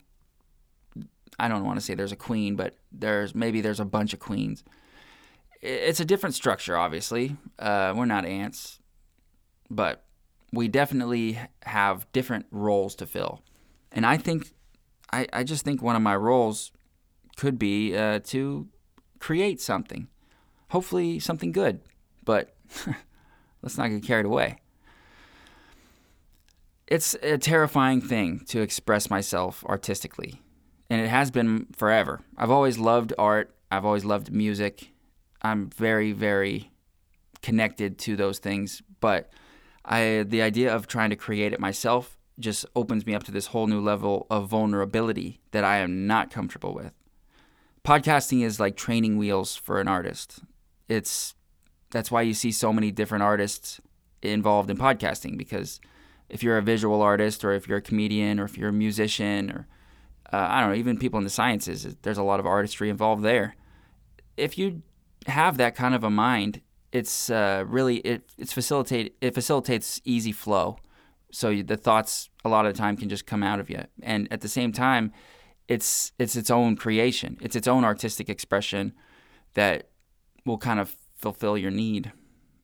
I 1.39 1.47
don't 1.47 1.65
want 1.65 1.79
to 1.79 1.85
say 1.85 1.93
there's 1.93 2.11
a 2.11 2.15
queen, 2.15 2.55
but 2.55 2.75
there's 2.91 3.35
maybe 3.35 3.61
there's 3.61 3.79
a 3.79 3.85
bunch 3.85 4.13
of 4.13 4.19
queens. 4.19 4.63
It's 5.61 5.99
a 5.99 6.05
different 6.05 6.33
structure, 6.33 6.75
obviously. 6.75 7.37
Uh, 7.59 7.93
we're 7.95 8.05
not 8.05 8.25
ants, 8.25 8.79
but 9.69 10.03
we 10.51 10.67
definitely 10.67 11.37
have 11.63 12.11
different 12.11 12.47
roles 12.49 12.95
to 12.95 13.05
fill. 13.05 13.41
And 13.91 14.05
I 14.05 14.17
think, 14.17 14.51
I, 15.11 15.27
I 15.31 15.43
just 15.43 15.63
think 15.63 15.81
one 15.81 15.95
of 15.95 16.01
my 16.01 16.15
roles 16.15 16.71
could 17.35 17.59
be 17.59 17.95
uh, 17.95 18.19
to 18.25 18.67
create 19.19 19.61
something, 19.61 20.07
hopefully 20.69 21.19
something 21.19 21.51
good. 21.51 21.81
But 22.25 22.55
let's 23.61 23.77
not 23.77 23.89
get 23.89 24.03
carried 24.03 24.25
away 24.25 24.57
it's 26.87 27.15
a 27.21 27.37
terrifying 27.37 28.01
thing 28.01 28.39
to 28.47 28.61
express 28.61 29.09
myself 29.09 29.63
artistically, 29.65 30.41
and 30.89 31.01
it 31.01 31.09
has 31.09 31.31
been 31.31 31.67
forever. 31.75 32.21
I've 32.37 32.51
always 32.51 32.77
loved 32.77 33.13
art. 33.17 33.53
I've 33.69 33.85
always 33.85 34.05
loved 34.05 34.31
music. 34.31 34.91
I'm 35.41 35.69
very, 35.69 36.13
very 36.13 36.71
connected 37.41 37.97
to 37.99 38.15
those 38.15 38.39
things, 38.39 38.81
but 38.99 39.29
I 39.85 40.23
the 40.27 40.41
idea 40.41 40.73
of 40.73 40.87
trying 40.87 41.09
to 41.09 41.15
create 41.15 41.53
it 41.53 41.59
myself 41.59 42.17
just 42.39 42.65
opens 42.75 43.05
me 43.05 43.15
up 43.15 43.23
to 43.23 43.31
this 43.31 43.47
whole 43.47 43.67
new 43.67 43.81
level 43.81 44.27
of 44.29 44.47
vulnerability 44.47 45.41
that 45.51 45.63
I 45.63 45.77
am 45.77 46.05
not 46.07 46.31
comfortable 46.31 46.73
with. 46.73 46.93
Podcasting 47.83 48.43
is 48.43 48.59
like 48.59 48.75
training 48.75 49.17
wheels 49.17 49.55
for 49.55 49.79
an 49.79 49.87
artist. 49.87 50.39
It's 50.87 51.35
that's 51.89 52.11
why 52.11 52.21
you 52.21 52.33
see 52.33 52.51
so 52.51 52.71
many 52.71 52.91
different 52.91 53.23
artists 53.23 53.81
involved 54.21 54.69
in 54.69 54.77
podcasting 54.77 55.37
because 55.37 55.79
if 56.29 56.43
you're 56.43 56.57
a 56.57 56.61
visual 56.61 57.01
artist 57.01 57.43
or 57.43 57.53
if 57.53 57.67
you're 57.67 57.77
a 57.77 57.81
comedian 57.81 58.39
or 58.39 58.45
if 58.45 58.57
you're 58.57 58.69
a 58.69 58.73
musician 58.73 59.51
or 59.51 59.67
uh, 60.31 60.47
I 60.49 60.59
don't 60.59 60.71
know, 60.71 60.75
even 60.75 60.97
people 60.97 61.17
in 61.17 61.23
the 61.23 61.29
sciences, 61.29 61.95
there's 62.01 62.17
a 62.17 62.23
lot 62.23 62.39
of 62.39 62.45
artistry 62.45 62.89
involved 62.89 63.23
there. 63.23 63.55
If 64.35 64.57
you 64.57 64.81
have 65.25 65.57
that 65.57 65.73
kind 65.75 65.95
of 65.95 66.03
a 66.03 66.09
mind, 66.09 66.61
it's 66.91 67.29
uh, 67.29 67.63
really 67.67 67.97
it 67.97 68.29
it's 68.37 68.53
facilitate 68.53 69.15
it 69.21 69.33
facilitates 69.33 70.01
easy 70.03 70.31
flow. 70.31 70.77
So 71.31 71.49
you, 71.49 71.63
the 71.63 71.77
thoughts 71.77 72.29
a 72.45 72.49
lot 72.49 72.65
of 72.65 72.73
the 72.73 72.77
time 72.77 72.97
can 72.97 73.09
just 73.09 73.25
come 73.25 73.43
out 73.43 73.59
of 73.59 73.69
you, 73.69 73.83
and 74.01 74.27
at 74.31 74.41
the 74.41 74.47
same 74.47 74.71
time, 74.71 75.11
it's 75.67 76.11
it's 76.17 76.35
its 76.35 76.49
own 76.49 76.75
creation. 76.75 77.37
It's 77.41 77.55
its 77.55 77.67
own 77.67 77.83
artistic 77.83 78.29
expression 78.29 78.93
that 79.53 79.89
will 80.45 80.57
kind 80.57 80.79
of 80.79 80.95
fulfill 81.15 81.57
your 81.57 81.71
need, 81.71 82.11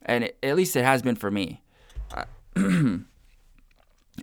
and 0.02 0.24
it, 0.24 0.38
at 0.42 0.56
least 0.56 0.76
it 0.76 0.84
has 0.84 1.02
been 1.02 1.16
for 1.16 1.30
me. 1.30 1.62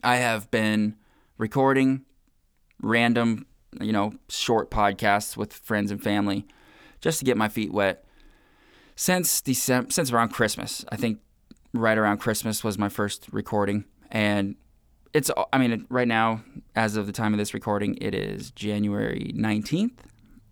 I 0.04 0.18
have 0.18 0.50
been 0.52 0.96
recording 1.38 2.06
random, 2.82 3.46
you 3.80 3.92
know, 3.92 4.14
short 4.30 4.72
podcasts 4.72 5.38
with 5.38 5.54
friends 5.54 5.92
and 5.92 6.02
family 6.02 6.48
just 7.02 7.20
to 7.20 7.26
get 7.26 7.38
my 7.38 7.50
feet 7.50 7.72
wet 7.72 8.06
since 8.96 9.42
December, 9.42 9.92
since 9.92 10.12
around 10.12 10.30
Christmas. 10.30 10.86
I 10.92 10.96
think 10.96 11.20
right 11.74 11.98
around 11.98 12.18
Christmas 12.18 12.64
was 12.64 12.78
my 12.78 12.90
first 12.90 13.28
recording, 13.32 13.86
and 14.12 14.56
it's. 15.14 15.32
I 15.52 15.58
mean, 15.58 15.86
right 15.90 16.08
now, 16.08 16.44
as 16.76 16.96
of 16.96 17.06
the 17.06 17.14
time 17.14 17.34
of 17.34 17.38
this 17.38 17.54
recording, 17.54 17.98
it 18.02 18.14
is 18.14 18.52
January 18.52 19.32
nineteenth, 19.36 20.06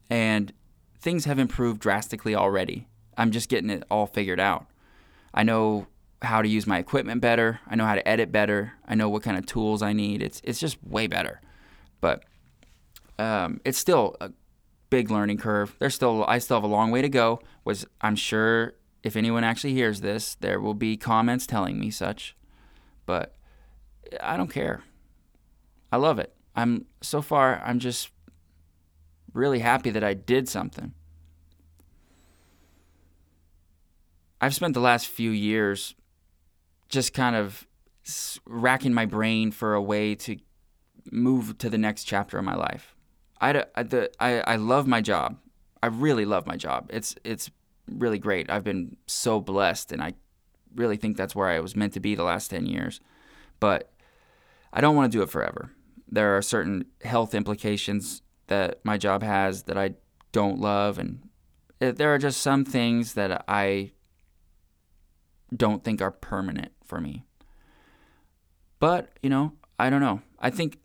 and 0.10 0.54
things 1.00 1.26
have 1.26 1.40
improved 1.40 1.80
drastically 1.80 2.36
already. 2.36 2.88
I'm 3.18 3.32
just 3.32 3.50
getting 3.50 3.70
it 3.70 3.84
all 3.90 4.06
figured 4.08 4.40
out. 4.40 4.68
I 5.34 5.44
know 5.44 5.88
how 6.22 6.42
to 6.42 6.48
use 6.48 6.68
my 6.68 6.80
equipment 6.80 7.22
better. 7.22 7.60
I 7.68 7.76
know 7.76 7.86
how 7.86 7.96
to 7.96 8.08
edit 8.08 8.32
better. 8.32 8.74
I 8.88 8.96
know 8.96 9.10
what 9.10 9.24
kind 9.24 9.38
of 9.38 9.46
tools 9.46 9.82
I 9.82 9.94
need. 9.94 10.22
It's 10.22 10.42
it's 10.44 10.60
just 10.60 10.78
way 10.84 11.08
better. 11.08 11.42
But 12.02 12.24
um, 13.18 13.62
it's 13.66 13.78
still 13.78 14.16
a 14.20 14.32
big 14.90 15.12
learning 15.12 15.38
curve. 15.38 15.76
There's 15.80 15.96
still 15.96 16.26
I 16.28 16.40
still 16.40 16.58
have 16.58 16.64
a 16.64 16.68
long 16.68 16.92
way 16.92 17.02
to 17.02 17.10
go. 17.10 17.42
Was 17.64 17.86
I'm 18.02 18.16
sure 18.16 18.74
if 19.04 19.16
anyone 19.16 19.44
actually 19.44 19.74
hears 19.74 20.02
this, 20.02 20.36
there 20.36 20.60
will 20.60 20.74
be 20.74 20.98
comments 20.98 21.48
telling 21.48 21.80
me 21.80 21.90
such. 21.90 22.36
But 23.06 23.36
I 24.22 24.38
don't 24.38 24.52
care. 24.52 24.84
I 25.92 25.98
love 25.98 26.20
it. 26.20 26.34
I'm 26.56 26.86
so 27.02 27.22
far 27.22 27.62
I'm 27.64 27.80
just 27.80 28.10
really 29.34 29.60
happy 29.60 29.90
that 29.92 30.04
I 30.04 30.14
did 30.14 30.50
something. 30.50 30.94
I've 34.42 34.56
spent 34.56 34.74
the 34.74 34.80
last 34.80 35.08
few 35.08 35.32
years 35.32 35.96
just 36.90 37.14
kind 37.14 37.36
of 37.36 37.68
racking 38.46 38.94
my 38.94 39.06
brain 39.06 39.52
for 39.52 39.74
a 39.74 39.82
way 39.82 40.16
to 40.16 40.38
move 41.12 41.58
to 41.60 41.70
the 41.70 41.78
next 41.78 42.04
chapter 42.04 42.38
of 42.38 42.44
my 42.44 42.56
life. 42.56 42.96
I, 43.40 43.64
I, 43.76 43.84
the, 43.84 44.12
I, 44.20 44.42
I 44.42 44.56
love 44.58 44.88
my 44.88 45.02
job. 45.02 45.38
I 45.82 45.88
really 45.88 46.26
love 46.26 46.46
my 46.46 46.58
job. 46.58 46.90
It's 46.92 47.16
it's 47.24 47.50
really 47.88 48.20
great. 48.20 48.50
I've 48.50 48.66
been 48.66 48.98
so 49.08 49.40
blessed, 49.40 49.94
and 49.94 50.02
I 50.02 50.14
really 50.76 50.98
think 50.98 51.16
that's 51.16 51.36
where 51.36 51.48
I 51.48 51.62
was 51.62 51.76
meant 51.76 51.94
to 51.94 52.02
be 52.02 52.16
the 52.16 52.24
last 52.24 52.50
ten 52.50 52.66
years. 52.66 53.00
But 53.62 53.94
I 54.74 54.82
don't 54.82 54.96
want 54.96 55.10
to 55.10 55.18
do 55.18 55.22
it 55.22 55.30
forever. 55.30 55.72
There 56.12 56.36
are 56.36 56.42
certain 56.42 56.86
health 57.06 57.34
implications 57.34 58.22
that 58.48 58.80
my 58.84 58.98
job 58.98 59.24
has 59.24 59.64
that 59.64 59.78
I 59.78 59.92
don't 60.34 60.60
love, 60.60 61.00
and 61.00 61.30
eh, 61.80 61.92
there 61.92 62.14
are 62.14 62.18
just 62.18 62.42
some 62.42 62.66
things 62.66 63.14
that 63.14 63.46
I 63.48 63.92
don't 65.56 65.84
think 65.84 66.02
are 66.02 66.12
permanent 66.12 66.74
for 66.90 67.00
me. 67.00 67.24
But, 68.80 69.12
you 69.22 69.30
know, 69.30 69.54
I 69.78 69.90
don't 69.90 70.02
know. 70.02 70.22
I 70.40 70.50
think 70.50 70.80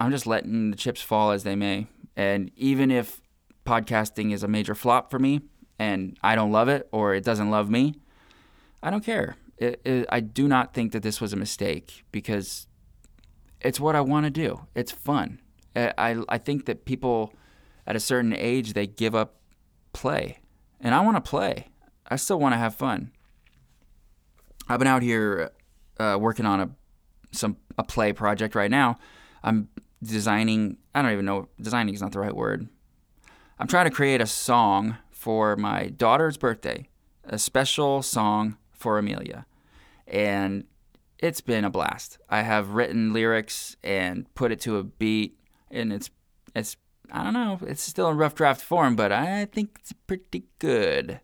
I'm 0.00 0.10
just 0.10 0.26
letting 0.26 0.70
the 0.70 0.76
chips 0.76 1.02
fall 1.02 1.30
as 1.30 1.44
they 1.44 1.54
may. 1.54 1.86
And 2.16 2.50
even 2.56 2.90
if 2.90 3.20
podcasting 3.66 4.32
is 4.32 4.42
a 4.42 4.48
major 4.48 4.74
flop 4.74 5.10
for 5.10 5.18
me 5.18 5.42
and 5.78 6.16
I 6.22 6.34
don't 6.34 6.50
love 6.50 6.68
it 6.68 6.88
or 6.90 7.14
it 7.14 7.24
doesn't 7.24 7.50
love 7.50 7.68
me, 7.70 7.94
I 8.82 8.90
don't 8.90 9.04
care. 9.04 9.36
It, 9.58 9.80
it, 9.84 10.06
I 10.08 10.20
do 10.20 10.48
not 10.48 10.74
think 10.74 10.92
that 10.92 11.02
this 11.02 11.20
was 11.20 11.32
a 11.32 11.36
mistake 11.36 12.04
because 12.10 12.66
it's 13.60 13.78
what 13.78 13.94
I 13.94 14.00
want 14.00 14.24
to 14.24 14.30
do. 14.30 14.66
It's 14.74 14.92
fun. 14.92 15.40
I, 15.76 16.22
I 16.28 16.38
think 16.38 16.66
that 16.66 16.84
people 16.84 17.34
at 17.86 17.96
a 17.96 18.00
certain 18.00 18.34
age, 18.34 18.72
they 18.72 18.86
give 18.86 19.14
up 19.14 19.36
play. 19.92 20.38
And 20.80 20.94
I 20.94 21.00
want 21.00 21.16
to 21.16 21.28
play. 21.28 21.68
I 22.06 22.16
still 22.16 22.38
want 22.38 22.52
to 22.52 22.58
have 22.58 22.74
fun. 22.74 23.10
I've 24.68 24.78
been 24.78 24.88
out 24.88 25.02
here 25.02 25.50
uh, 25.98 26.16
working 26.20 26.46
on 26.46 26.60
a 26.60 26.70
some 27.32 27.56
a 27.76 27.82
play 27.82 28.12
project 28.12 28.54
right 28.54 28.70
now. 28.70 28.96
I'm 29.42 29.68
designing. 30.02 30.78
I 30.94 31.02
don't 31.02 31.12
even 31.12 31.24
know. 31.24 31.48
Designing 31.60 31.94
is 31.94 32.00
not 32.00 32.12
the 32.12 32.20
right 32.20 32.34
word. 32.34 32.68
I'm 33.58 33.66
trying 33.66 33.84
to 33.84 33.90
create 33.90 34.20
a 34.20 34.26
song 34.26 34.96
for 35.10 35.56
my 35.56 35.88
daughter's 35.88 36.36
birthday, 36.36 36.88
a 37.24 37.38
special 37.38 38.02
song 38.02 38.56
for 38.72 38.98
Amelia, 38.98 39.46
and 40.06 40.64
it's 41.18 41.40
been 41.40 41.64
a 41.64 41.70
blast. 41.70 42.18
I 42.28 42.42
have 42.42 42.70
written 42.70 43.12
lyrics 43.12 43.76
and 43.82 44.32
put 44.34 44.52
it 44.52 44.60
to 44.62 44.78
a 44.78 44.84
beat, 44.84 45.38
and 45.70 45.92
it's 45.92 46.10
it's 46.54 46.76
I 47.12 47.22
don't 47.22 47.34
know. 47.34 47.58
It's 47.62 47.82
still 47.82 48.08
in 48.10 48.16
rough 48.16 48.34
draft 48.34 48.60
form, 48.60 48.96
but 48.96 49.12
I 49.12 49.44
think 49.46 49.78
it's 49.80 49.92
pretty 49.92 50.44
good. 50.58 51.20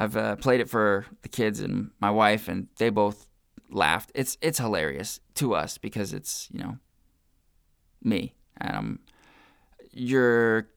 I've 0.00 0.16
uh, 0.16 0.36
played 0.36 0.60
it 0.60 0.70
for 0.70 1.06
the 1.22 1.28
kids 1.28 1.58
and 1.58 1.90
my 2.00 2.10
wife, 2.10 2.46
and 2.46 2.68
they 2.78 2.88
both 2.88 3.28
laughed. 3.68 4.12
It's 4.14 4.38
it's 4.40 4.58
hilarious 4.58 5.18
to 5.34 5.54
us 5.54 5.76
because 5.76 6.12
it's 6.12 6.48
you 6.52 6.60
know 6.60 6.78
me 8.02 8.34
and 8.58 8.76
I'm 8.76 8.98
your 9.92 10.68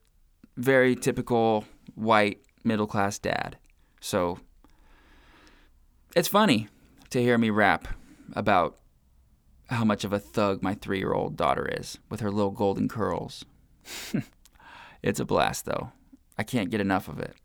very 0.57 0.95
typical 0.95 1.65
white 1.93 2.41
middle 2.63 2.87
class 2.87 3.19
dad. 3.19 3.57
So 3.99 4.39
it's 6.15 6.27
funny 6.27 6.67
to 7.11 7.21
hear 7.21 7.37
me 7.37 7.51
rap 7.51 7.87
about 8.33 8.77
how 9.69 9.85
much 9.85 10.03
of 10.03 10.13
a 10.13 10.19
thug 10.19 10.63
my 10.63 10.73
three 10.73 10.97
year 10.97 11.13
old 11.13 11.37
daughter 11.37 11.67
is 11.67 11.99
with 12.09 12.21
her 12.21 12.31
little 12.31 12.51
golden 12.51 12.87
curls. 12.87 13.45
it's 15.03 15.19
a 15.19 15.25
blast 15.25 15.65
though. 15.65 15.91
I 16.39 16.43
can't 16.43 16.71
get 16.71 16.81
enough 16.81 17.07
of 17.07 17.19
it. 17.19 17.35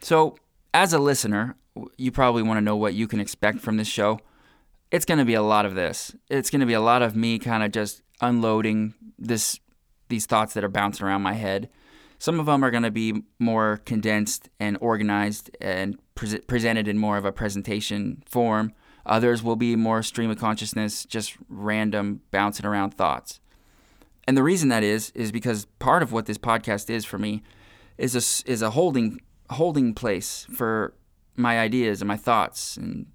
So, 0.00 0.36
as 0.74 0.92
a 0.92 0.98
listener, 0.98 1.56
you 1.96 2.10
probably 2.12 2.42
want 2.42 2.58
to 2.58 2.62
know 2.62 2.76
what 2.76 2.94
you 2.94 3.06
can 3.06 3.20
expect 3.20 3.60
from 3.60 3.76
this 3.76 3.88
show. 3.88 4.20
It's 4.90 5.04
going 5.04 5.18
to 5.18 5.24
be 5.24 5.34
a 5.34 5.42
lot 5.42 5.66
of 5.66 5.74
this. 5.74 6.14
It's 6.28 6.50
going 6.50 6.60
to 6.60 6.66
be 6.66 6.74
a 6.74 6.80
lot 6.80 7.02
of 7.02 7.16
me 7.16 7.38
kind 7.38 7.62
of 7.62 7.72
just 7.72 8.02
unloading 8.20 8.94
this 9.18 9.60
these 10.08 10.26
thoughts 10.26 10.54
that 10.54 10.62
are 10.62 10.68
bouncing 10.68 11.04
around 11.04 11.22
my 11.22 11.32
head. 11.32 11.68
Some 12.18 12.38
of 12.38 12.46
them 12.46 12.64
are 12.64 12.70
going 12.70 12.84
to 12.84 12.90
be 12.90 13.22
more 13.38 13.80
condensed 13.84 14.48
and 14.60 14.78
organized 14.80 15.50
and 15.60 15.98
pre- 16.14 16.38
presented 16.40 16.86
in 16.86 16.96
more 16.96 17.16
of 17.16 17.24
a 17.24 17.32
presentation 17.32 18.22
form. 18.24 18.72
Others 19.04 19.42
will 19.42 19.56
be 19.56 19.76
more 19.76 20.02
stream 20.02 20.30
of 20.30 20.38
consciousness, 20.38 21.04
just 21.04 21.36
random 21.48 22.20
bouncing 22.30 22.66
around 22.66 22.92
thoughts. 22.92 23.40
And 24.26 24.36
the 24.36 24.42
reason 24.42 24.68
that 24.70 24.82
is 24.82 25.10
is 25.10 25.30
because 25.30 25.66
part 25.78 26.02
of 26.02 26.12
what 26.12 26.26
this 26.26 26.38
podcast 26.38 26.90
is 26.90 27.04
for 27.04 27.18
me 27.18 27.42
is 27.98 28.14
a 28.14 28.50
is 28.50 28.62
a 28.62 28.70
holding 28.70 29.20
holding 29.50 29.94
place 29.94 30.46
for 30.52 30.94
my 31.36 31.60
ideas 31.60 32.00
and 32.00 32.08
my 32.08 32.16
thoughts 32.16 32.76
and 32.76 33.06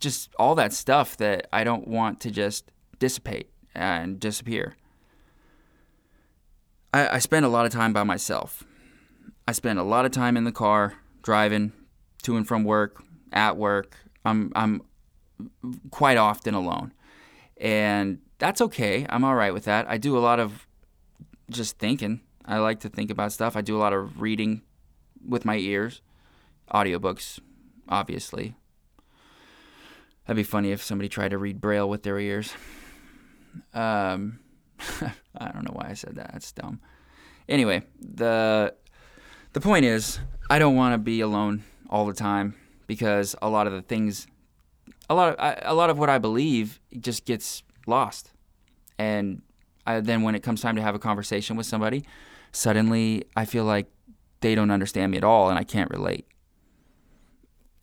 just 0.00 0.34
all 0.38 0.54
that 0.56 0.72
stuff 0.72 1.16
that 1.16 1.46
I 1.52 1.64
don't 1.64 1.86
want 1.86 2.20
to 2.20 2.30
just 2.30 2.70
dissipate 2.98 3.50
and 3.74 4.18
disappear. 4.18 4.76
I, 6.92 7.16
I 7.16 7.18
spend 7.18 7.46
a 7.46 7.48
lot 7.48 7.66
of 7.66 7.72
time 7.72 7.92
by 7.92 8.02
myself. 8.02 8.64
I 9.46 9.52
spend 9.52 9.78
a 9.78 9.84
lot 9.84 10.04
of 10.04 10.12
time 10.12 10.36
in 10.36 10.44
the 10.44 10.52
car 10.52 10.94
driving 11.22 11.72
to 12.22 12.36
and 12.36 12.46
from 12.46 12.64
work, 12.64 13.02
at 13.32 13.56
work. 13.56 13.96
I'm 14.24 14.52
I'm 14.54 14.82
quite 15.90 16.16
often 16.16 16.54
alone. 16.54 16.92
And 17.56 18.18
that's 18.38 18.60
okay. 18.60 19.06
I'm 19.08 19.24
all 19.24 19.34
right 19.34 19.54
with 19.54 19.64
that. 19.64 19.86
I 19.88 19.98
do 19.98 20.16
a 20.16 20.20
lot 20.20 20.40
of 20.40 20.66
just 21.50 21.78
thinking. 21.78 22.20
I 22.44 22.58
like 22.58 22.80
to 22.80 22.88
think 22.88 23.10
about 23.10 23.32
stuff. 23.32 23.56
I 23.56 23.60
do 23.60 23.76
a 23.76 23.78
lot 23.80 23.92
of 23.92 24.20
reading 24.20 24.62
with 25.26 25.44
my 25.44 25.56
ears. 25.56 26.00
Audiobooks, 26.72 27.40
obviously. 27.88 28.54
That'd 30.26 30.36
be 30.36 30.44
funny 30.44 30.70
if 30.70 30.82
somebody 30.82 31.08
tried 31.08 31.32
to 31.32 31.38
read 31.38 31.60
Braille 31.60 31.88
with 31.88 32.02
their 32.02 32.18
ears. 32.18 32.52
Um, 33.74 34.40
I 35.36 35.50
don't 35.52 35.64
know 35.64 35.74
why 35.74 35.88
I 35.90 35.94
said 35.94 36.14
that. 36.16 36.32
That's 36.32 36.52
dumb. 36.52 36.80
Anyway, 37.48 37.82
the 38.00 38.74
the 39.52 39.60
point 39.60 39.84
is, 39.84 40.20
I 40.48 40.58
don't 40.58 40.76
want 40.76 40.94
to 40.94 40.98
be 40.98 41.20
alone 41.20 41.64
all 41.90 42.06
the 42.06 42.14
time 42.14 42.54
because 42.86 43.34
a 43.42 43.48
lot 43.48 43.66
of 43.66 43.72
the 43.72 43.82
things, 43.82 44.26
a 45.10 45.14
lot 45.14 45.32
of 45.32 45.40
I, 45.40 45.58
a 45.62 45.74
lot 45.74 45.90
of 45.90 45.98
what 45.98 46.08
I 46.08 46.18
believe 46.18 46.80
just 46.98 47.24
gets 47.24 47.62
lost, 47.86 48.32
and 48.98 49.42
I, 49.86 50.00
then 50.00 50.22
when 50.22 50.34
it 50.34 50.42
comes 50.42 50.60
time 50.60 50.76
to 50.76 50.82
have 50.82 50.94
a 50.94 51.00
conversation 51.00 51.56
with 51.56 51.66
somebody, 51.66 52.04
suddenly 52.52 53.24
I 53.36 53.44
feel 53.44 53.64
like 53.64 53.90
they 54.42 54.54
don't 54.54 54.70
understand 54.70 55.12
me 55.12 55.18
at 55.18 55.24
all 55.24 55.48
and 55.48 55.58
I 55.58 55.64
can't 55.64 55.90
relate. 55.90 56.26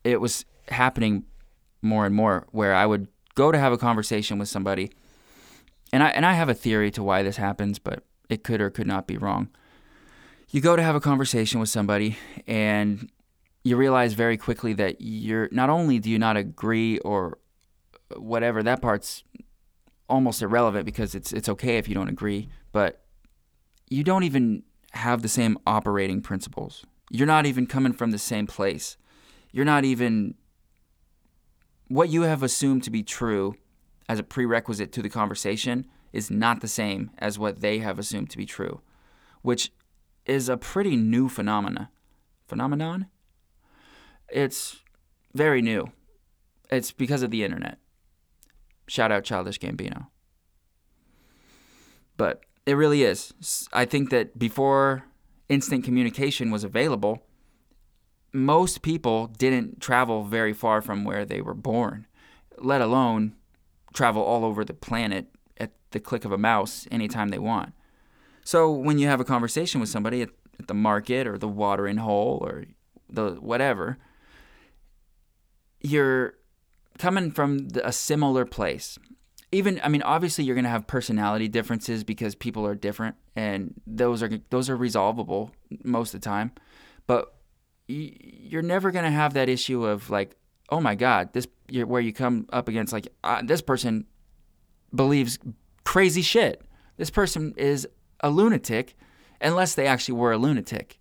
It 0.04 0.20
was 0.20 0.44
happening 0.68 1.24
more 1.82 2.06
and 2.06 2.14
more 2.14 2.46
where 2.52 2.74
I 2.74 2.86
would 2.86 3.08
go 3.34 3.50
to 3.50 3.58
have 3.58 3.72
a 3.72 3.78
conversation 3.78 4.38
with 4.38 4.48
somebody 4.48 4.90
and 5.92 6.02
I 6.02 6.08
and 6.10 6.24
I 6.24 6.34
have 6.34 6.48
a 6.48 6.54
theory 6.54 6.90
to 6.92 7.02
why 7.02 7.22
this 7.22 7.36
happens, 7.36 7.78
but 7.78 8.04
it 8.28 8.44
could 8.44 8.60
or 8.60 8.70
could 8.70 8.86
not 8.86 9.06
be 9.06 9.16
wrong. 9.16 9.48
You 10.50 10.60
go 10.60 10.76
to 10.76 10.82
have 10.82 10.94
a 10.94 11.00
conversation 11.00 11.60
with 11.60 11.68
somebody 11.68 12.16
and 12.46 13.10
you 13.64 13.76
realize 13.76 14.14
very 14.14 14.36
quickly 14.36 14.72
that 14.74 14.96
you're 15.00 15.48
not 15.52 15.70
only 15.70 15.98
do 15.98 16.10
you 16.10 16.18
not 16.18 16.36
agree 16.36 16.98
or 17.00 17.38
whatever 18.16 18.62
that 18.62 18.82
part's 18.82 19.22
almost 20.08 20.42
irrelevant 20.42 20.84
because 20.84 21.14
it's 21.14 21.32
it's 21.32 21.48
okay 21.48 21.78
if 21.78 21.88
you 21.88 21.94
don't 21.94 22.08
agree, 22.08 22.48
but 22.72 23.02
you 23.88 24.04
don't 24.04 24.24
even 24.24 24.62
have 24.90 25.22
the 25.22 25.28
same 25.28 25.58
operating 25.66 26.20
principles. 26.20 26.84
You're 27.10 27.26
not 27.26 27.46
even 27.46 27.66
coming 27.66 27.92
from 27.92 28.10
the 28.10 28.18
same 28.18 28.46
place. 28.46 28.96
You're 29.52 29.64
not 29.64 29.84
even 29.84 30.34
what 31.88 32.08
you 32.08 32.22
have 32.22 32.42
assumed 32.42 32.84
to 32.84 32.90
be 32.90 33.02
true 33.02 33.56
as 34.08 34.18
a 34.18 34.24
prerequisite 34.24 34.92
to 34.92 35.02
the 35.02 35.08
conversation 35.08 35.86
is 36.12 36.30
not 36.30 36.60
the 36.60 36.68
same 36.68 37.10
as 37.18 37.38
what 37.38 37.60
they 37.60 37.78
have 37.78 37.98
assumed 37.98 38.30
to 38.30 38.36
be 38.36 38.46
true, 38.46 38.80
which 39.42 39.72
is 40.26 40.48
a 40.48 40.56
pretty 40.56 40.96
new 40.96 41.28
phenomena. 41.28 41.90
Phenomenon? 42.46 43.06
It's 44.28 44.80
very 45.34 45.62
new. 45.62 45.92
It's 46.70 46.92
because 46.92 47.22
of 47.22 47.30
the 47.30 47.44
internet. 47.44 47.78
Shout 48.86 49.12
out 49.12 49.24
Childish 49.24 49.58
Gambino. 49.58 50.06
But 52.16 52.42
it 52.70 52.74
really 52.74 53.02
is. 53.02 53.68
I 53.72 53.84
think 53.84 54.10
that 54.10 54.38
before 54.38 55.04
instant 55.48 55.82
communication 55.82 56.52
was 56.52 56.62
available, 56.62 57.20
most 58.32 58.82
people 58.82 59.26
didn't 59.26 59.80
travel 59.80 60.22
very 60.22 60.52
far 60.52 60.80
from 60.80 61.02
where 61.02 61.24
they 61.24 61.40
were 61.40 61.54
born, 61.54 62.06
let 62.58 62.80
alone 62.80 63.34
travel 63.92 64.22
all 64.22 64.44
over 64.44 64.64
the 64.64 64.72
planet 64.72 65.26
at 65.58 65.72
the 65.90 65.98
click 65.98 66.24
of 66.24 66.30
a 66.30 66.38
mouse 66.38 66.86
anytime 66.92 67.30
they 67.30 67.40
want. 67.40 67.72
So 68.44 68.70
when 68.70 68.98
you 68.98 69.08
have 69.08 69.18
a 69.20 69.24
conversation 69.24 69.80
with 69.80 69.90
somebody 69.90 70.22
at, 70.22 70.30
at 70.60 70.68
the 70.68 70.74
market 70.74 71.26
or 71.26 71.38
the 71.38 71.48
watering 71.48 71.96
hole 71.96 72.38
or 72.40 72.66
the 73.08 73.32
whatever, 73.32 73.98
you're 75.80 76.34
coming 76.98 77.32
from 77.32 77.66
a 77.82 77.90
similar 77.90 78.44
place. 78.44 78.96
Even 79.52 79.80
I 79.82 79.88
mean 79.88 80.02
obviously 80.02 80.44
you're 80.44 80.54
going 80.54 80.64
to 80.64 80.70
have 80.70 80.86
personality 80.86 81.48
differences 81.48 82.04
because 82.04 82.34
people 82.34 82.64
are 82.66 82.74
different 82.74 83.16
and 83.34 83.74
those 83.86 84.22
are 84.22 84.30
those 84.50 84.70
are 84.70 84.76
resolvable 84.76 85.50
most 85.82 86.14
of 86.14 86.20
the 86.20 86.24
time. 86.24 86.52
But 87.06 87.34
you're 87.88 88.62
never 88.62 88.92
going 88.92 89.04
to 89.04 89.10
have 89.10 89.34
that 89.34 89.48
issue 89.48 89.84
of 89.84 90.10
like 90.10 90.36
oh 90.70 90.80
my 90.80 90.94
god, 90.94 91.32
this 91.32 91.46
where 91.84 92.00
you 92.00 92.12
come 92.12 92.46
up 92.52 92.68
against 92.68 92.92
like 92.92 93.08
uh, 93.24 93.42
this 93.42 93.60
person 93.60 94.06
believes 94.94 95.38
crazy 95.84 96.22
shit. 96.22 96.62
This 96.96 97.10
person 97.10 97.54
is 97.56 97.88
a 98.20 98.30
lunatic 98.30 98.96
unless 99.40 99.74
they 99.74 99.86
actually 99.86 100.14
were 100.14 100.32
a 100.32 100.38
lunatic. 100.38 100.98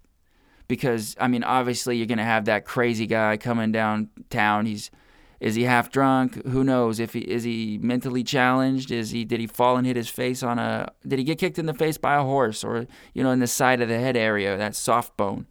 Because 0.68 1.16
I 1.20 1.28
mean, 1.28 1.44
obviously 1.44 1.98
you're 1.98 2.06
going 2.06 2.20
to 2.20 2.24
have 2.24 2.46
that 2.46 2.66
crazy 2.66 3.08
guy 3.08 3.38
coming 3.38 3.72
downtown. 3.72 4.66
He's 4.66 4.92
is 5.40 5.56
he 5.56 5.64
half 5.64 5.90
drunk? 5.90 6.46
Who 6.48 6.64
knows? 6.64 7.00
If 7.00 7.14
he 7.14 7.20
is 7.20 7.44
he 7.44 7.80
mentally 7.82 8.24
challenged? 8.24 8.92
Is 8.92 9.12
he 9.12 9.24
did 9.24 9.40
he 9.40 9.48
fall 9.48 9.78
and 9.78 9.88
hit 9.88 9.96
his 9.96 10.10
face 10.10 10.44
on 10.44 10.60
a 10.60 10.92
did 11.08 11.20
he 11.20 11.26
get 11.26 11.40
kicked 11.40 11.58
in 11.58 11.66
the 11.66 11.74
face 11.74 11.98
by 11.98 12.16
a 12.16 12.24
horse 12.24 12.64
or 12.64 12.88
you 13.14 13.24
know 13.24 13.32
in 13.32 13.40
the 13.40 13.48
side 13.48 13.82
of 13.82 13.88
the 13.88 14.00
head 14.00 14.18
area, 14.18 14.58
that 14.58 14.76
soft 14.76 15.16
bone? 15.16 15.48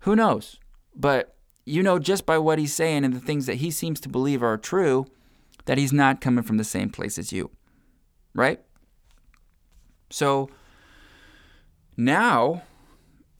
Who 0.00 0.14
knows? 0.14 0.58
But 0.94 1.36
you 1.64 1.82
know 1.82 1.98
just 1.98 2.26
by 2.26 2.38
what 2.38 2.58
he's 2.58 2.74
saying 2.74 3.04
and 3.04 3.14
the 3.14 3.20
things 3.20 3.46
that 3.46 3.56
he 3.56 3.70
seems 3.70 4.00
to 4.00 4.08
believe 4.08 4.42
are 4.42 4.56
true 4.56 5.06
that 5.64 5.78
he's 5.78 5.92
not 5.92 6.20
coming 6.20 6.44
from 6.44 6.58
the 6.58 6.64
same 6.64 6.90
place 6.90 7.18
as 7.18 7.32
you. 7.32 7.50
Right? 8.34 8.60
So 10.10 10.48
now 11.96 12.62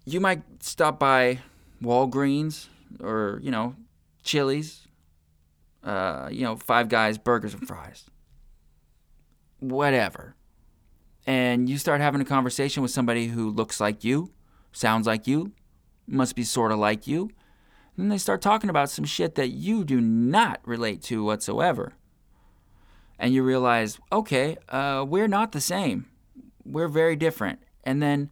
you 0.04 0.20
might 0.20 0.42
stop 0.60 0.98
by 0.98 1.40
Walgreens 1.82 2.68
or, 3.00 3.38
you 3.42 3.50
know, 3.50 3.74
Chili's, 4.22 4.83
uh, 5.84 6.28
you 6.30 6.42
know, 6.42 6.56
Five 6.56 6.88
Guys, 6.88 7.18
burgers 7.18 7.54
and 7.54 7.66
fries, 7.66 8.04
whatever. 9.60 10.34
And 11.26 11.68
you 11.68 11.78
start 11.78 12.00
having 12.00 12.20
a 12.20 12.24
conversation 12.24 12.82
with 12.82 12.90
somebody 12.90 13.28
who 13.28 13.50
looks 13.50 13.80
like 13.80 14.04
you, 14.04 14.32
sounds 14.72 15.06
like 15.06 15.26
you, 15.26 15.52
must 16.06 16.36
be 16.36 16.44
sort 16.44 16.72
of 16.72 16.78
like 16.78 17.06
you. 17.06 17.30
And 17.96 18.10
they 18.10 18.18
start 18.18 18.42
talking 18.42 18.68
about 18.68 18.90
some 18.90 19.04
shit 19.04 19.36
that 19.36 19.48
you 19.48 19.84
do 19.84 20.00
not 20.00 20.60
relate 20.64 21.00
to 21.04 21.24
whatsoever. 21.24 21.94
And 23.18 23.32
you 23.32 23.42
realize, 23.42 23.98
okay, 24.10 24.56
uh, 24.68 25.04
we're 25.08 25.28
not 25.28 25.52
the 25.52 25.60
same. 25.60 26.06
We're 26.64 26.88
very 26.88 27.16
different. 27.16 27.60
And 27.84 28.02
then 28.02 28.30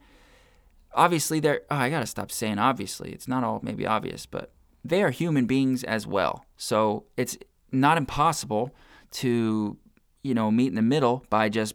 obviously 0.94 1.40
they're 1.40 1.62
oh, 1.70 1.76
I 1.76 1.90
gotta 1.90 2.06
stop 2.06 2.30
saying 2.30 2.58
obviously. 2.58 3.12
It's 3.12 3.28
not 3.28 3.44
all 3.44 3.60
maybe 3.62 3.86
obvious, 3.86 4.26
but 4.26 4.52
they 4.84 5.02
are 5.02 5.10
human 5.10 5.46
beings 5.46 5.84
as 5.84 6.06
well. 6.06 6.44
So 6.62 7.06
it's 7.16 7.36
not 7.72 7.98
impossible 7.98 8.72
to, 9.22 9.76
you 10.22 10.32
know, 10.32 10.48
meet 10.52 10.68
in 10.68 10.76
the 10.76 10.80
middle 10.82 11.26
by 11.28 11.48
just 11.48 11.74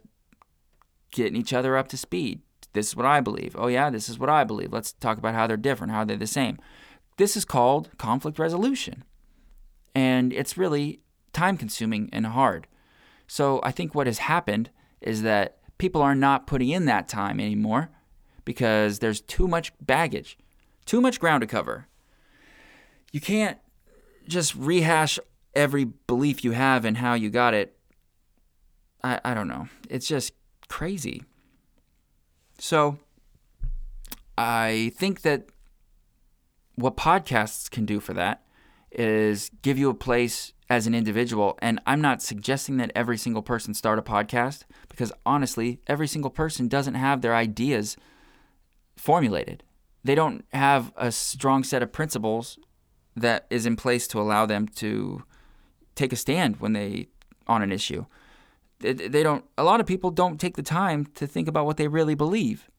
getting 1.10 1.36
each 1.36 1.52
other 1.52 1.76
up 1.76 1.88
to 1.88 1.98
speed. 1.98 2.40
This 2.72 2.88
is 2.88 2.96
what 2.96 3.04
I 3.04 3.20
believe. 3.20 3.54
Oh 3.58 3.66
yeah, 3.66 3.90
this 3.90 4.08
is 4.08 4.18
what 4.18 4.30
I 4.30 4.44
believe. 4.44 4.72
Let's 4.72 4.94
talk 4.94 5.18
about 5.18 5.34
how 5.34 5.46
they're 5.46 5.58
different, 5.58 5.92
how 5.92 6.04
they're 6.04 6.16
the 6.16 6.26
same. 6.26 6.56
This 7.18 7.36
is 7.36 7.44
called 7.44 7.90
conflict 7.98 8.38
resolution. 8.38 9.04
And 9.94 10.32
it's 10.32 10.56
really 10.56 11.00
time 11.34 11.58
consuming 11.58 12.08
and 12.10 12.24
hard. 12.24 12.66
So 13.26 13.60
I 13.62 13.72
think 13.72 13.94
what 13.94 14.06
has 14.06 14.18
happened 14.18 14.70
is 15.02 15.20
that 15.20 15.58
people 15.76 16.00
are 16.00 16.14
not 16.14 16.46
putting 16.46 16.70
in 16.70 16.86
that 16.86 17.08
time 17.08 17.40
anymore 17.40 17.90
because 18.46 19.00
there's 19.00 19.20
too 19.20 19.48
much 19.48 19.70
baggage, 19.82 20.38
too 20.86 21.02
much 21.02 21.20
ground 21.20 21.42
to 21.42 21.46
cover. 21.46 21.88
You 23.12 23.20
can't 23.20 23.58
just 24.28 24.54
rehash 24.54 25.18
every 25.54 25.84
belief 25.84 26.44
you 26.44 26.52
have 26.52 26.84
and 26.84 26.98
how 26.98 27.14
you 27.14 27.30
got 27.30 27.54
it. 27.54 27.76
I, 29.02 29.20
I 29.24 29.34
don't 29.34 29.48
know. 29.48 29.68
It's 29.88 30.06
just 30.06 30.32
crazy. 30.68 31.24
So 32.58 32.98
I 34.36 34.92
think 34.96 35.22
that 35.22 35.46
what 36.74 36.96
podcasts 36.96 37.70
can 37.70 37.86
do 37.86 37.98
for 38.00 38.14
that 38.14 38.44
is 38.92 39.50
give 39.62 39.78
you 39.78 39.90
a 39.90 39.94
place 39.94 40.52
as 40.70 40.86
an 40.86 40.94
individual. 40.94 41.58
And 41.60 41.80
I'm 41.86 42.00
not 42.00 42.22
suggesting 42.22 42.76
that 42.76 42.92
every 42.94 43.18
single 43.18 43.42
person 43.42 43.74
start 43.74 43.98
a 43.98 44.02
podcast 44.02 44.64
because 44.88 45.12
honestly, 45.24 45.80
every 45.86 46.06
single 46.06 46.30
person 46.30 46.68
doesn't 46.68 46.94
have 46.94 47.20
their 47.20 47.34
ideas 47.34 47.96
formulated. 48.96 49.62
They 50.04 50.14
don't 50.14 50.44
have 50.52 50.92
a 50.96 51.10
strong 51.10 51.64
set 51.64 51.82
of 51.82 51.92
principles 51.92 52.58
that 53.18 53.46
is 53.50 53.66
in 53.66 53.76
place 53.76 54.06
to 54.08 54.20
allow 54.20 54.46
them 54.46 54.68
to 54.68 55.22
take 55.94 56.12
a 56.12 56.16
stand 56.16 56.60
when 56.60 56.72
they 56.72 57.08
on 57.46 57.62
an 57.62 57.72
issue. 57.72 58.06
They, 58.80 58.92
they 58.92 59.22
don't. 59.22 59.44
A 59.56 59.64
lot 59.64 59.80
of 59.80 59.86
people 59.86 60.10
don't 60.10 60.40
take 60.40 60.56
the 60.56 60.62
time 60.62 61.06
to 61.14 61.26
think 61.26 61.48
about 61.48 61.66
what 61.66 61.76
they 61.76 61.88
really 61.88 62.14
believe. 62.14 62.70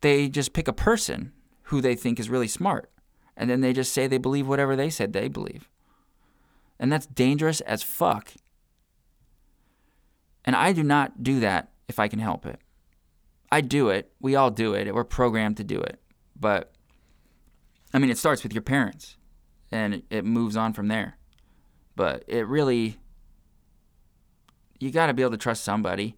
They 0.00 0.28
just 0.28 0.52
pick 0.52 0.68
a 0.68 0.72
person 0.72 1.32
who 1.64 1.80
they 1.80 1.94
think 1.94 2.20
is 2.20 2.30
really 2.30 2.48
smart, 2.48 2.90
and 3.36 3.50
then 3.50 3.60
they 3.60 3.72
just 3.72 3.92
say 3.92 4.06
they 4.06 4.18
believe 4.18 4.46
whatever 4.46 4.76
they 4.76 4.90
said 4.90 5.12
they 5.12 5.28
believe. 5.28 5.68
And 6.78 6.92
that's 6.92 7.06
dangerous 7.06 7.60
as 7.62 7.82
fuck. 7.82 8.32
And 10.44 10.54
I 10.54 10.72
do 10.72 10.82
not 10.82 11.22
do 11.22 11.40
that 11.40 11.70
if 11.88 11.98
I 11.98 12.08
can 12.08 12.20
help 12.20 12.46
it. 12.46 12.60
I 13.50 13.60
do 13.60 13.88
it. 13.88 14.12
We 14.20 14.36
all 14.36 14.50
do 14.50 14.74
it. 14.74 14.94
We're 14.94 15.04
programmed 15.04 15.56
to 15.56 15.64
do 15.64 15.80
it. 15.80 16.00
But 16.38 16.72
I 17.92 17.98
mean, 17.98 18.10
it 18.10 18.18
starts 18.18 18.42
with 18.42 18.54
your 18.54 18.62
parents 18.62 19.17
and 19.70 20.02
it 20.10 20.24
moves 20.24 20.56
on 20.56 20.72
from 20.72 20.88
there. 20.88 21.16
But 21.96 22.24
it 22.26 22.46
really, 22.46 22.98
you 24.78 24.90
got 24.90 25.06
to 25.06 25.14
be 25.14 25.22
able 25.22 25.32
to 25.32 25.38
trust 25.38 25.64
somebody. 25.64 26.16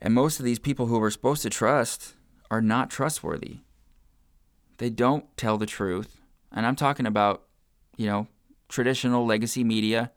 And 0.00 0.14
most 0.14 0.38
of 0.38 0.44
these 0.44 0.58
people 0.58 0.86
who 0.86 0.98
we're 0.98 1.10
supposed 1.10 1.42
to 1.42 1.50
trust 1.50 2.14
are 2.50 2.60
not 2.60 2.90
trustworthy. 2.90 3.58
They 4.78 4.90
don't 4.90 5.24
tell 5.36 5.58
the 5.58 5.66
truth. 5.66 6.20
And 6.52 6.66
I'm 6.66 6.76
talking 6.76 7.06
about, 7.06 7.44
you 7.96 8.06
know, 8.06 8.28
traditional 8.68 9.26
legacy 9.26 9.64
media. 9.64 10.12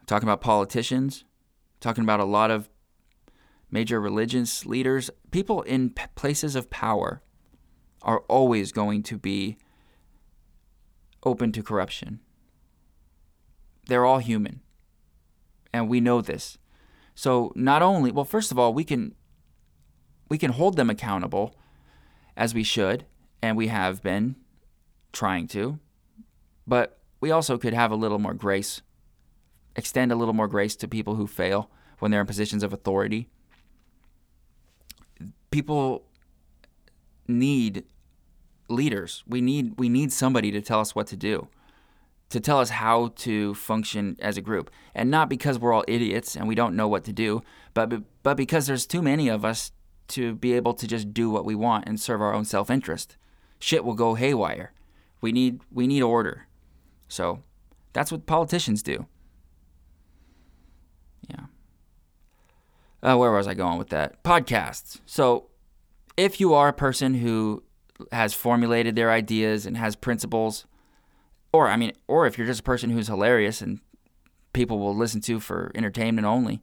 I'm 0.00 0.06
talking 0.06 0.28
about 0.28 0.40
politicians. 0.40 1.24
I'm 1.24 1.80
talking 1.80 2.04
about 2.04 2.20
a 2.20 2.24
lot 2.24 2.50
of 2.50 2.68
major 3.72 4.00
religious 4.00 4.66
leaders, 4.66 5.10
people 5.30 5.62
in 5.62 5.90
p- 5.90 6.04
places 6.14 6.54
of 6.54 6.70
power 6.70 7.22
are 8.02 8.20
always 8.28 8.70
going 8.70 9.02
to 9.02 9.16
be 9.16 9.56
open 11.24 11.52
to 11.52 11.62
corruption. 11.62 12.20
They're 13.86 14.04
all 14.04 14.18
human. 14.18 14.60
And 15.72 15.88
we 15.88 16.00
know 16.00 16.20
this. 16.20 16.58
So 17.14 17.52
not 17.54 17.82
only, 17.82 18.10
well 18.10 18.24
first 18.24 18.50
of 18.50 18.58
all, 18.58 18.72
we 18.72 18.84
can 18.84 19.14
we 20.28 20.38
can 20.38 20.52
hold 20.52 20.76
them 20.76 20.88
accountable 20.88 21.54
as 22.36 22.54
we 22.54 22.62
should 22.62 23.04
and 23.42 23.56
we 23.56 23.68
have 23.68 24.02
been 24.02 24.36
trying 25.12 25.46
to. 25.48 25.78
But 26.66 26.98
we 27.20 27.30
also 27.30 27.58
could 27.58 27.74
have 27.74 27.90
a 27.90 27.96
little 27.96 28.18
more 28.18 28.34
grace 28.34 28.80
extend 29.76 30.12
a 30.12 30.16
little 30.16 30.34
more 30.34 30.48
grace 30.48 30.76
to 30.76 30.88
people 30.88 31.16
who 31.16 31.26
fail 31.26 31.70
when 31.98 32.10
they're 32.10 32.20
in 32.20 32.26
positions 32.26 32.62
of 32.62 32.72
authority. 32.72 33.28
People 35.50 36.04
need 37.28 37.84
leaders. 38.72 39.22
We 39.26 39.40
need 39.40 39.74
we 39.78 39.88
need 39.88 40.12
somebody 40.12 40.50
to 40.50 40.60
tell 40.60 40.80
us 40.80 40.94
what 40.94 41.06
to 41.08 41.16
do. 41.16 41.48
To 42.30 42.40
tell 42.40 42.60
us 42.60 42.70
how 42.70 43.12
to 43.16 43.54
function 43.54 44.16
as 44.20 44.36
a 44.36 44.40
group. 44.40 44.70
And 44.94 45.10
not 45.10 45.28
because 45.28 45.58
we're 45.58 45.72
all 45.72 45.84
idiots 45.86 46.34
and 46.34 46.48
we 46.48 46.54
don't 46.54 46.76
know 46.76 46.88
what 46.88 47.04
to 47.04 47.12
do, 47.12 47.42
but 47.74 47.92
but 48.22 48.36
because 48.36 48.66
there's 48.66 48.86
too 48.86 49.02
many 49.02 49.28
of 49.28 49.44
us 49.44 49.72
to 50.08 50.34
be 50.34 50.52
able 50.52 50.74
to 50.74 50.86
just 50.86 51.14
do 51.14 51.30
what 51.30 51.44
we 51.44 51.54
want 51.54 51.84
and 51.86 51.98
serve 51.98 52.20
our 52.20 52.34
own 52.34 52.44
self-interest. 52.44 53.16
Shit 53.58 53.84
will 53.84 53.94
go 53.94 54.14
haywire. 54.14 54.72
We 55.20 55.32
need 55.32 55.60
we 55.70 55.86
need 55.86 56.02
order. 56.02 56.46
So, 57.08 57.42
that's 57.92 58.10
what 58.10 58.26
politicians 58.26 58.82
do. 58.82 59.06
Yeah. 61.28 61.44
Uh, 63.02 63.16
where 63.16 63.32
was 63.32 63.46
I 63.46 63.54
going 63.54 63.78
with 63.78 63.90
that? 63.90 64.22
Podcasts. 64.22 65.00
So, 65.06 65.48
if 66.16 66.40
you 66.40 66.54
are 66.54 66.68
a 66.68 66.72
person 66.72 67.14
who 67.14 67.62
has 68.10 68.34
formulated 68.34 68.96
their 68.96 69.10
ideas 69.10 69.66
and 69.66 69.76
has 69.76 69.94
principles, 69.96 70.66
or 71.52 71.68
I 71.68 71.76
mean, 71.76 71.92
or 72.08 72.26
if 72.26 72.36
you're 72.36 72.46
just 72.46 72.60
a 72.60 72.64
person 72.64 72.90
who's 72.90 73.08
hilarious 73.08 73.60
and 73.60 73.80
people 74.52 74.78
will 74.78 74.96
listen 74.96 75.20
to 75.22 75.40
for 75.40 75.70
entertainment 75.74 76.26
only, 76.26 76.62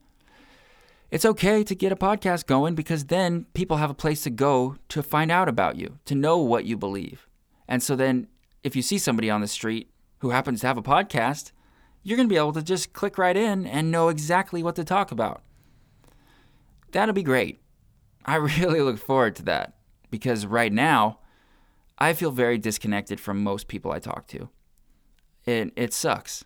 it's 1.12 1.26
okay 1.26 1.64
to 1.64 1.76
get 1.76 1.92
a 1.92 1.96
podcast 1.96 2.46
going 2.46 2.76
because 2.76 3.06
then 3.06 3.46
people 3.54 3.78
have 3.78 3.90
a 3.90 3.96
place 3.96 4.22
to 4.24 4.30
go 4.30 4.76
to 4.90 5.02
find 5.02 5.32
out 5.32 5.50
about 5.50 5.76
you, 5.76 5.98
to 6.06 6.16
know 6.16 6.38
what 6.38 6.66
you 6.66 6.78
believe. 6.78 7.28
And 7.68 7.82
so 7.82 7.96
then 7.96 8.28
if 8.64 8.76
you 8.76 8.82
see 8.82 8.98
somebody 8.98 9.30
on 9.30 9.42
the 9.42 9.48
street 9.48 9.90
who 10.20 10.30
happens 10.30 10.62
to 10.62 10.68
have 10.68 10.78
a 10.78 10.84
podcast, 10.84 11.52
you're 12.04 12.18
going 12.18 12.28
to 12.28 12.34
be 12.34 12.38
able 12.38 12.54
to 12.54 12.62
just 12.62 12.94
click 12.94 13.18
right 13.18 13.36
in 13.36 13.66
and 13.66 13.92
know 13.92 14.10
exactly 14.10 14.64
what 14.64 14.76
to 14.76 14.84
talk 14.84 15.12
about. 15.12 15.42
That'll 16.92 17.14
be 17.14 17.24
great. 17.24 17.62
I 18.26 18.36
really 18.60 18.82
look 18.82 19.00
forward 19.00 19.36
to 19.38 19.44
that 19.44 19.74
because 20.10 20.46
right 20.46 20.72
now, 20.72 21.19
I 22.00 22.14
feel 22.14 22.32
very 22.32 22.58
disconnected 22.58 23.20
from 23.20 23.44
most 23.44 23.68
people 23.68 23.92
I 23.92 24.00
talk 24.00 24.28
to. 24.28 24.50
And 25.46 25.72
it 25.76 25.94
sucks. 25.94 26.46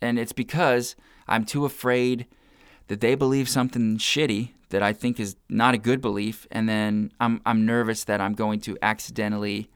And 0.00 0.18
it's 0.18 0.32
because 0.32 0.96
I'm 1.28 1.44
too 1.44 1.64
afraid 1.64 2.26
that 2.88 3.00
they 3.00 3.14
believe 3.14 3.48
something 3.48 3.98
shitty 3.98 4.50
that 4.70 4.82
I 4.82 4.92
think 4.92 5.20
is 5.20 5.36
not 5.48 5.74
a 5.74 5.78
good 5.78 6.00
belief, 6.00 6.46
and 6.50 6.68
then 6.68 7.12
I'm 7.20 7.40
I'm 7.44 7.66
nervous 7.66 8.04
that 8.04 8.20
I'm 8.20 8.34
going 8.34 8.60
to 8.60 8.78
accidentally 8.82 9.68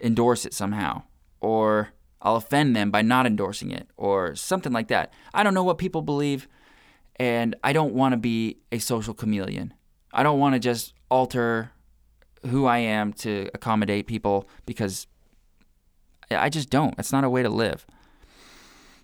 endorse 0.00 0.44
it 0.44 0.54
somehow, 0.54 1.02
or 1.40 1.90
I'll 2.20 2.36
offend 2.36 2.74
them 2.74 2.90
by 2.90 3.02
not 3.02 3.26
endorsing 3.26 3.70
it, 3.70 3.88
or 3.96 4.34
something 4.34 4.72
like 4.72 4.88
that. 4.88 5.12
I 5.32 5.42
don't 5.42 5.54
know 5.54 5.62
what 5.62 5.78
people 5.78 6.02
believe, 6.02 6.48
and 7.16 7.54
I 7.62 7.72
don't 7.72 7.94
want 7.94 8.12
to 8.12 8.18
be 8.18 8.58
a 8.72 8.78
social 8.78 9.14
chameleon. 9.14 9.74
I 10.12 10.22
don't 10.22 10.40
want 10.40 10.54
to 10.54 10.58
just 10.58 10.94
alter 11.10 11.72
who 12.48 12.66
I 12.66 12.78
am 12.78 13.12
to 13.14 13.48
accommodate 13.54 14.06
people 14.06 14.48
because 14.66 15.06
I 16.30 16.48
just 16.48 16.70
don't. 16.70 16.94
It's 16.98 17.12
not 17.12 17.24
a 17.24 17.30
way 17.30 17.42
to 17.42 17.48
live. 17.48 17.86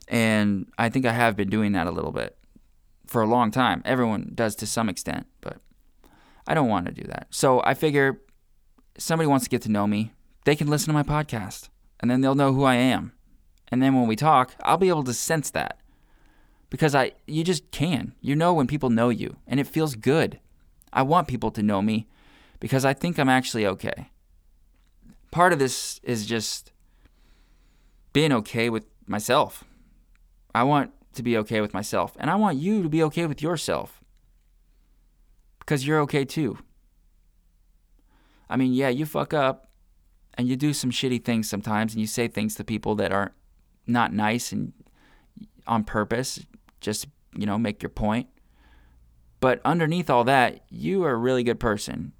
And 0.08 0.66
I 0.78 0.88
think 0.88 1.04
I 1.04 1.12
have 1.12 1.36
been 1.36 1.50
doing 1.50 1.72
that 1.72 1.86
a 1.86 1.90
little 1.90 2.12
bit 2.12 2.36
for 3.06 3.22
a 3.22 3.26
long 3.26 3.50
time. 3.50 3.82
Everyone 3.84 4.32
does 4.34 4.54
to 4.56 4.66
some 4.66 4.88
extent, 4.88 5.26
but 5.40 5.58
I 6.46 6.54
don't 6.54 6.68
want 6.68 6.86
to 6.86 6.92
do 6.92 7.02
that. 7.08 7.26
So 7.30 7.60
I 7.64 7.74
figure 7.74 8.20
somebody 8.98 9.26
wants 9.26 9.44
to 9.44 9.50
get 9.50 9.62
to 9.62 9.70
know 9.70 9.86
me, 9.86 10.12
they 10.44 10.56
can 10.56 10.68
listen 10.68 10.86
to 10.86 10.92
my 10.92 11.02
podcast 11.02 11.68
and 12.00 12.10
then 12.10 12.20
they'll 12.20 12.34
know 12.34 12.52
who 12.52 12.64
I 12.64 12.76
am. 12.76 13.12
And 13.68 13.82
then 13.82 13.94
when 13.94 14.06
we 14.06 14.16
talk, 14.16 14.54
I'll 14.62 14.76
be 14.76 14.88
able 14.88 15.04
to 15.04 15.14
sense 15.14 15.50
that. 15.50 15.80
Because 16.70 16.94
I 16.94 17.12
you 17.26 17.44
just 17.44 17.70
can. 17.70 18.14
You 18.20 18.36
know 18.36 18.52
when 18.52 18.66
people 18.66 18.90
know 18.90 19.08
you 19.08 19.36
and 19.46 19.60
it 19.60 19.66
feels 19.66 19.94
good. 19.94 20.40
I 20.92 21.02
want 21.02 21.28
people 21.28 21.50
to 21.52 21.62
know 21.62 21.82
me 21.82 22.06
because 22.60 22.84
I 22.84 22.92
think 22.92 23.18
I'm 23.18 23.28
actually 23.28 23.66
okay. 23.66 24.10
Part 25.30 25.52
of 25.52 25.58
this 25.58 26.00
is 26.02 26.26
just 26.26 26.72
being 28.12 28.32
okay 28.32 28.70
with 28.70 28.86
myself. 29.06 29.64
I 30.54 30.62
want 30.62 30.92
to 31.14 31.22
be 31.22 31.36
okay 31.38 31.60
with 31.60 31.74
myself, 31.74 32.16
and 32.18 32.30
I 32.30 32.36
want 32.36 32.58
you 32.58 32.82
to 32.82 32.88
be 32.88 33.02
okay 33.04 33.26
with 33.26 33.42
yourself 33.42 34.02
because 35.58 35.86
you're 35.86 36.00
okay 36.00 36.24
too. 36.24 36.58
I 38.48 38.56
mean, 38.56 38.72
yeah, 38.72 38.88
you 38.88 39.04
fuck 39.04 39.34
up 39.34 39.68
and 40.34 40.48
you 40.48 40.56
do 40.56 40.72
some 40.72 40.90
shitty 40.90 41.24
things 41.24 41.48
sometimes, 41.48 41.92
and 41.92 42.00
you 42.00 42.06
say 42.06 42.28
things 42.28 42.54
to 42.54 42.64
people 42.64 42.94
that 42.96 43.12
aren't 43.12 43.32
not 43.86 44.12
nice 44.12 44.52
and 44.52 44.72
on 45.66 45.84
purpose, 45.84 46.40
just, 46.80 47.06
you 47.34 47.46
know, 47.46 47.58
make 47.58 47.82
your 47.82 47.90
point. 47.90 48.28
But 49.40 49.60
underneath 49.64 50.08
all 50.08 50.24
that, 50.24 50.64
you 50.70 51.04
are 51.04 51.12
a 51.12 51.16
really 51.16 51.42
good 51.42 51.60
person. 51.60 52.12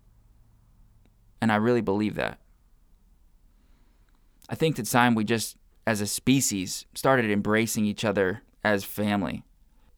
And 1.41 1.53
I 1.53 1.57
really 1.57 1.81
believe 1.81 2.15
that. 2.15 2.39
I 4.49 4.55
think 4.55 4.79
it's 4.79 4.91
time 4.91 5.15
we 5.15 5.25
just, 5.25 5.57
as 5.87 6.01
a 6.01 6.07
species, 6.07 6.87
started 6.95 7.31
embracing 7.31 7.85
each 7.85 8.05
other 8.05 8.43
as 8.63 8.85
family. 8.85 9.43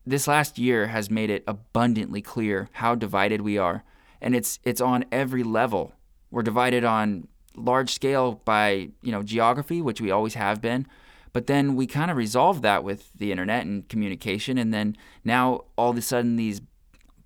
This 0.06 0.26
last 0.26 0.58
year 0.58 0.86
has 0.86 1.10
made 1.10 1.30
it 1.30 1.44
abundantly 1.46 2.22
clear 2.22 2.68
how 2.72 2.94
divided 2.94 3.42
we 3.42 3.58
are, 3.58 3.84
and 4.22 4.34
it's 4.34 4.58
it's 4.64 4.80
on 4.80 5.04
every 5.12 5.42
level. 5.42 5.92
We're 6.30 6.42
divided 6.42 6.82
on 6.82 7.28
large 7.54 7.92
scale 7.92 8.40
by, 8.44 8.90
you 9.02 9.12
know, 9.12 9.22
geography, 9.22 9.82
which 9.82 10.00
we 10.00 10.10
always 10.10 10.34
have 10.34 10.62
been, 10.62 10.86
but 11.32 11.46
then 11.46 11.76
we 11.76 11.86
kind 11.86 12.10
of 12.10 12.16
resolved 12.16 12.62
that 12.62 12.84
with 12.84 13.10
the 13.14 13.30
internet 13.30 13.66
and 13.66 13.88
communication 13.88 14.58
and 14.58 14.72
then 14.72 14.96
now 15.24 15.64
all 15.76 15.90
of 15.90 15.96
a 15.96 16.02
sudden 16.02 16.36
these 16.36 16.60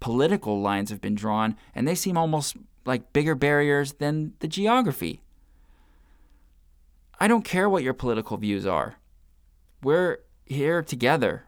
political 0.00 0.60
lines 0.60 0.90
have 0.90 1.00
been 1.00 1.14
drawn 1.14 1.56
and 1.74 1.86
they 1.86 1.94
seem 1.94 2.16
almost 2.16 2.56
like 2.84 3.12
bigger 3.12 3.34
barriers 3.34 3.94
than 3.94 4.34
the 4.40 4.48
geography. 4.48 5.22
I 7.20 7.28
don't 7.28 7.44
care 7.44 7.68
what 7.68 7.82
your 7.82 7.94
political 7.94 8.36
views 8.36 8.66
are. 8.66 8.96
We're 9.82 10.18
here 10.44 10.82
together. 10.82 11.44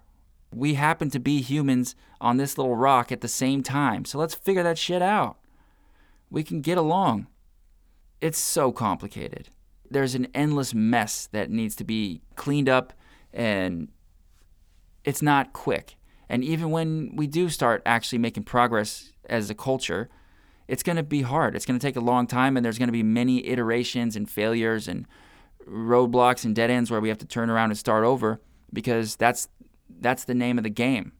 We 0.52 0.74
happen 0.74 1.10
to 1.10 1.18
be 1.18 1.40
humans 1.40 1.96
on 2.20 2.36
this 2.36 2.56
little 2.56 2.76
rock 2.76 3.10
at 3.10 3.20
the 3.20 3.28
same 3.28 3.62
time. 3.62 4.04
So 4.04 4.18
let's 4.18 4.34
figure 4.34 4.62
that 4.62 4.78
shit 4.78 5.02
out. 5.02 5.36
We 6.30 6.42
can 6.42 6.60
get 6.60 6.78
along. 6.78 7.26
It's 8.20 8.38
so 8.38 8.72
complicated. 8.72 9.50
There's 9.90 10.14
an 10.14 10.28
endless 10.34 10.72
mess 10.72 11.28
that 11.32 11.50
needs 11.50 11.76
to 11.76 11.84
be 11.84 12.22
cleaned 12.36 12.68
up, 12.68 12.92
and 13.32 13.88
it's 15.04 15.22
not 15.22 15.52
quick. 15.52 15.96
And 16.28 16.42
even 16.42 16.70
when 16.70 17.14
we 17.14 17.26
do 17.26 17.48
start 17.48 17.82
actually 17.84 18.18
making 18.18 18.44
progress 18.44 19.12
as 19.28 19.50
a 19.50 19.54
culture, 19.54 20.08
it's 20.66 20.82
going 20.82 20.96
to 20.96 21.02
be 21.02 21.22
hard. 21.22 21.54
It's 21.54 21.66
going 21.66 21.78
to 21.78 21.86
take 21.86 21.96
a 21.96 22.00
long 22.00 22.26
time, 22.26 22.56
and 22.56 22.64
there's 22.64 22.78
going 22.78 22.88
to 22.88 22.92
be 22.92 23.02
many 23.02 23.46
iterations 23.46 24.16
and 24.16 24.28
failures 24.28 24.88
and 24.88 25.06
roadblocks 25.66 26.44
and 26.44 26.54
dead 26.54 26.70
ends 26.70 26.90
where 26.90 27.00
we 27.00 27.08
have 27.08 27.18
to 27.18 27.26
turn 27.26 27.50
around 27.50 27.70
and 27.70 27.78
start 27.78 28.04
over 28.04 28.40
because 28.72 29.16
that's 29.16 29.48
that's 30.00 30.24
the 30.24 30.34
name 30.34 30.58
of 30.58 30.64
the 30.64 30.70
game. 30.70 31.12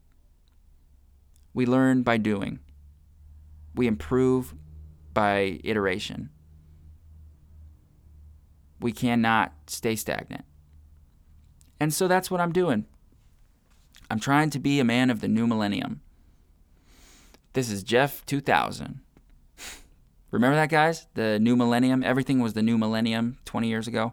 We 1.53 1.65
learn 1.65 2.03
by 2.03 2.17
doing. 2.17 2.59
We 3.73 3.87
improve 3.87 4.53
by 5.13 5.59
iteration. 5.63 6.29
We 8.79 8.91
cannot 8.91 9.53
stay 9.67 9.95
stagnant. 9.95 10.45
And 11.79 11.93
so 11.93 12.07
that's 12.07 12.29
what 12.29 12.41
I'm 12.41 12.51
doing. 12.51 12.85
I'm 14.09 14.19
trying 14.19 14.49
to 14.51 14.59
be 14.59 14.79
a 14.79 14.83
man 14.83 15.09
of 15.09 15.21
the 15.21 15.27
new 15.27 15.47
millennium. 15.47 16.01
This 17.53 17.69
is 17.69 17.83
Jeff 17.83 18.25
2000. 18.25 18.99
Remember 20.35 20.57
that, 20.57 20.69
guys? 20.69 21.07
The 21.13 21.39
new 21.39 21.55
millennium. 21.55 22.03
Everything 22.03 22.39
was 22.41 22.51
the 22.51 22.61
new 22.61 22.77
millennium 22.77 23.37
20 23.45 23.69
years 23.69 23.87
ago. 23.87 24.11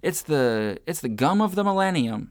It's 0.00 0.22
the 0.22 0.78
it's 0.86 1.00
the 1.00 1.08
gum 1.08 1.40
of 1.40 1.56
the 1.56 1.64
millennium. 1.64 2.30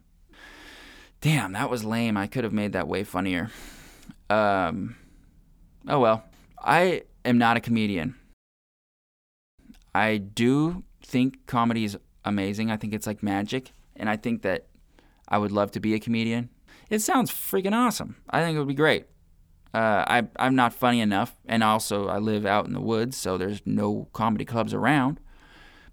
Damn, 1.20 1.52
that 1.52 1.70
was 1.70 1.84
lame. 1.84 2.16
I 2.16 2.28
could 2.28 2.46
have 2.46 2.54
made 2.54 2.72
that 2.72 2.88
way 2.88 3.04
funnier. 3.04 3.52
Um, 4.30 4.96
oh 5.90 6.00
well. 6.00 6.24
I 6.58 7.02
am 7.26 7.38
not 7.38 7.58
a 7.58 7.60
comedian. 7.60 8.16
I 9.94 10.16
do 10.16 10.86
think 11.04 11.48
comedy 11.48 11.84
is 11.84 11.98
amazing. 12.24 12.72
I 12.72 12.78
think 12.78 12.94
it's 12.94 13.08
like 13.08 13.22
magic, 13.22 13.74
and 13.98 14.10
I 14.10 14.16
think 14.16 14.42
that 14.44 14.68
I 15.28 15.38
would 15.38 15.52
love 15.52 15.72
to 15.72 15.82
be 15.82 15.96
a 15.96 16.00
comedian. 16.00 16.50
It 16.90 17.02
sounds 17.02 17.30
freaking 17.30 17.74
awesome. 17.74 18.16
I 18.30 18.42
think 18.42 18.56
it 18.56 18.60
would 18.60 18.70
be 18.70 18.74
great. 18.74 19.08
Uh, 19.76 20.06
I 20.08 20.28
I'm 20.38 20.56
not 20.56 20.74
funny 20.74 21.02
enough, 21.02 21.36
and 21.46 21.62
also 21.62 22.08
I 22.08 22.18
live 22.18 22.46
out 22.46 22.66
in 22.66 22.72
the 22.72 22.80
woods, 22.80 23.18
so 23.18 23.38
there's 23.38 23.62
no 23.66 24.08
comedy 24.14 24.46
clubs 24.46 24.74
around. 24.74 25.20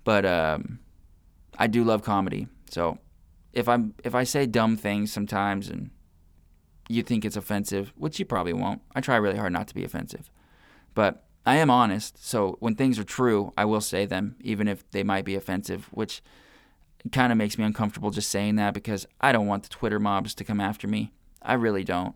But 0.05 0.25
um, 0.25 0.79
I 1.59 1.66
do 1.66 1.83
love 1.83 2.05
comedy, 2.05 2.47
so 2.71 2.99
if 3.53 3.68
I'm 3.68 3.95
if 4.05 4.14
I 4.14 4.23
say 4.23 4.47
dumb 4.47 4.77
things 4.77 5.12
sometimes 5.12 5.68
and 5.68 5.90
you 6.88 7.03
think 7.03 7.25
it's 7.25 7.35
offensive, 7.35 7.92
which 7.97 8.21
you 8.21 8.25
probably 8.25 8.53
won't. 8.53 8.83
I 8.95 9.01
try 9.01 9.16
really 9.16 9.37
hard 9.37 9.53
not 9.53 9.66
to 9.66 9.75
be 9.75 9.83
offensive, 9.83 10.31
but 10.95 11.25
I 11.45 11.57
am 11.57 11.68
honest. 11.68 12.25
So 12.25 12.59
when 12.61 12.77
things 12.77 13.01
are 13.01 13.05
true, 13.05 13.53
I 13.59 13.64
will 13.64 13.81
say 13.81 14.07
them, 14.07 14.37
even 14.42 14.68
if 14.68 14.88
they 14.92 15.03
might 15.03 15.25
be 15.25 15.35
offensive. 15.35 15.88
Which 15.90 16.23
kind 17.11 17.33
of 17.33 17.38
makes 17.38 17.59
me 17.59 17.64
uncomfortable 17.64 18.12
just 18.12 18.31
saying 18.31 18.55
that 18.57 18.75
because 18.75 19.09
I 19.21 19.33
don't 19.33 19.49
want 19.49 19.64
the 19.64 19.71
Twitter 19.71 19.99
mobs 19.99 20.37
to 20.37 20.45
come 20.45 20.61
after 20.61 20.87
me. 20.87 21.11
I 21.42 21.55
really 21.55 21.83
don't. 21.83 22.14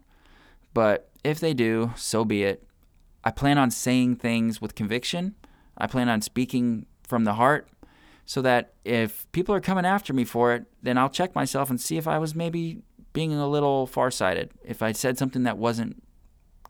But 0.73 1.11
if 1.27 1.41
they 1.41 1.55
do, 1.55 1.93
so 1.97 2.25
be 2.25 2.45
it. 2.45 2.62
I 3.25 3.33
plan 3.33 3.59
on 3.59 3.73
saying 3.73 4.17
things 4.17 4.61
with 4.61 4.77
conviction. 4.77 5.35
I 5.77 5.89
plan 5.89 6.09
on 6.09 6.23
speaking 6.23 6.87
from 7.03 7.25
the 7.25 7.35
heart 7.35 7.69
so 8.25 8.41
that 8.43 8.75
if 8.85 9.31
people 9.33 9.55
are 9.55 9.61
coming 9.61 9.85
after 9.85 10.12
me 10.12 10.25
for 10.25 10.55
it, 10.55 10.67
then 10.83 10.97
I'll 10.97 11.11
check 11.11 11.35
myself 11.35 11.69
and 11.69 11.81
see 11.81 11.97
if 11.97 12.07
I 12.07 12.19
was 12.19 12.35
maybe 12.35 12.83
being 13.12 13.33
a 13.33 13.49
little 13.49 13.87
farsighted. 13.87 14.53
If 14.65 14.83
I 14.83 14.93
said 14.93 15.19
something 15.19 15.43
that 15.43 15.59
wasn't 15.59 16.03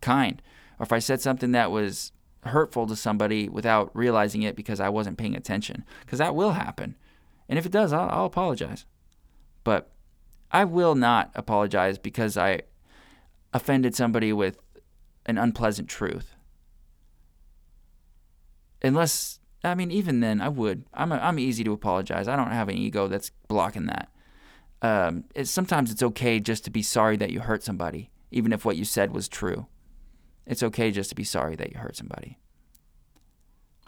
kind, 0.01 0.41
or 0.79 0.85
if 0.85 0.93
I 0.93 1.01
said 1.01 1.21
something 1.21 1.53
that 1.53 1.71
was 1.71 2.13
hurtful 2.45 2.87
to 2.87 2.97
somebody 2.97 3.49
without 3.51 3.91
realizing 3.95 4.43
it 4.43 4.57
because 4.57 4.81
I 4.81 4.89
wasn't 4.89 5.19
paying 5.19 5.37
attention. 5.37 5.85
Because 6.01 6.19
that 6.19 6.35
will 6.35 6.53
happen. 6.53 6.97
And 7.49 7.59
if 7.59 7.67
it 7.67 7.73
does, 7.73 7.93
I'll, 7.93 8.09
I'll 8.11 8.25
apologize. 8.27 8.87
But 9.65 9.91
I 10.51 10.65
will 10.65 10.95
not 10.95 11.31
apologize 11.35 11.99
because 11.99 12.39
I 12.39 12.63
offended 13.57 13.95
somebody 13.95 14.33
with 14.33 14.59
an 15.25 15.39
unpleasant 15.39 15.89
truth. 15.89 16.35
Unless, 18.83 19.41
I 19.65 19.75
mean, 19.75 19.91
even 19.91 20.21
then, 20.21 20.41
I 20.41 20.49
would. 20.49 20.85
I'm, 20.95 21.11
a, 21.11 21.17
I'm 21.17 21.39
easy 21.39 21.65
to 21.65 21.73
apologize. 21.73 22.29
I 22.29 22.37
don't 22.37 22.53
have 22.53 22.69
an 22.69 22.77
ego 22.77 23.09
that's 23.09 23.31
blocking 23.49 23.87
that. 23.87 24.09
Um, 24.83 25.25
it's, 25.35 25.51
sometimes 25.51 25.91
it's 25.91 26.03
okay 26.03 26.39
just 26.39 26.65
to 26.65 26.71
be 26.71 26.83
sorry 26.83 27.17
that 27.17 27.31
you 27.31 27.41
hurt 27.41 27.65
somebody, 27.65 28.11
even 28.31 28.53
if 28.53 28.65
what 28.65 28.77
you 28.77 28.85
said 28.85 29.13
was 29.13 29.27
true. 29.27 29.67
It's 30.47 30.63
okay 30.63 30.91
just 30.91 31.09
to 31.09 31.17
be 31.17 31.25
sorry 31.25 31.57
that 31.57 31.73
you 31.73 31.79
hurt 31.79 31.97
somebody. 31.97 32.39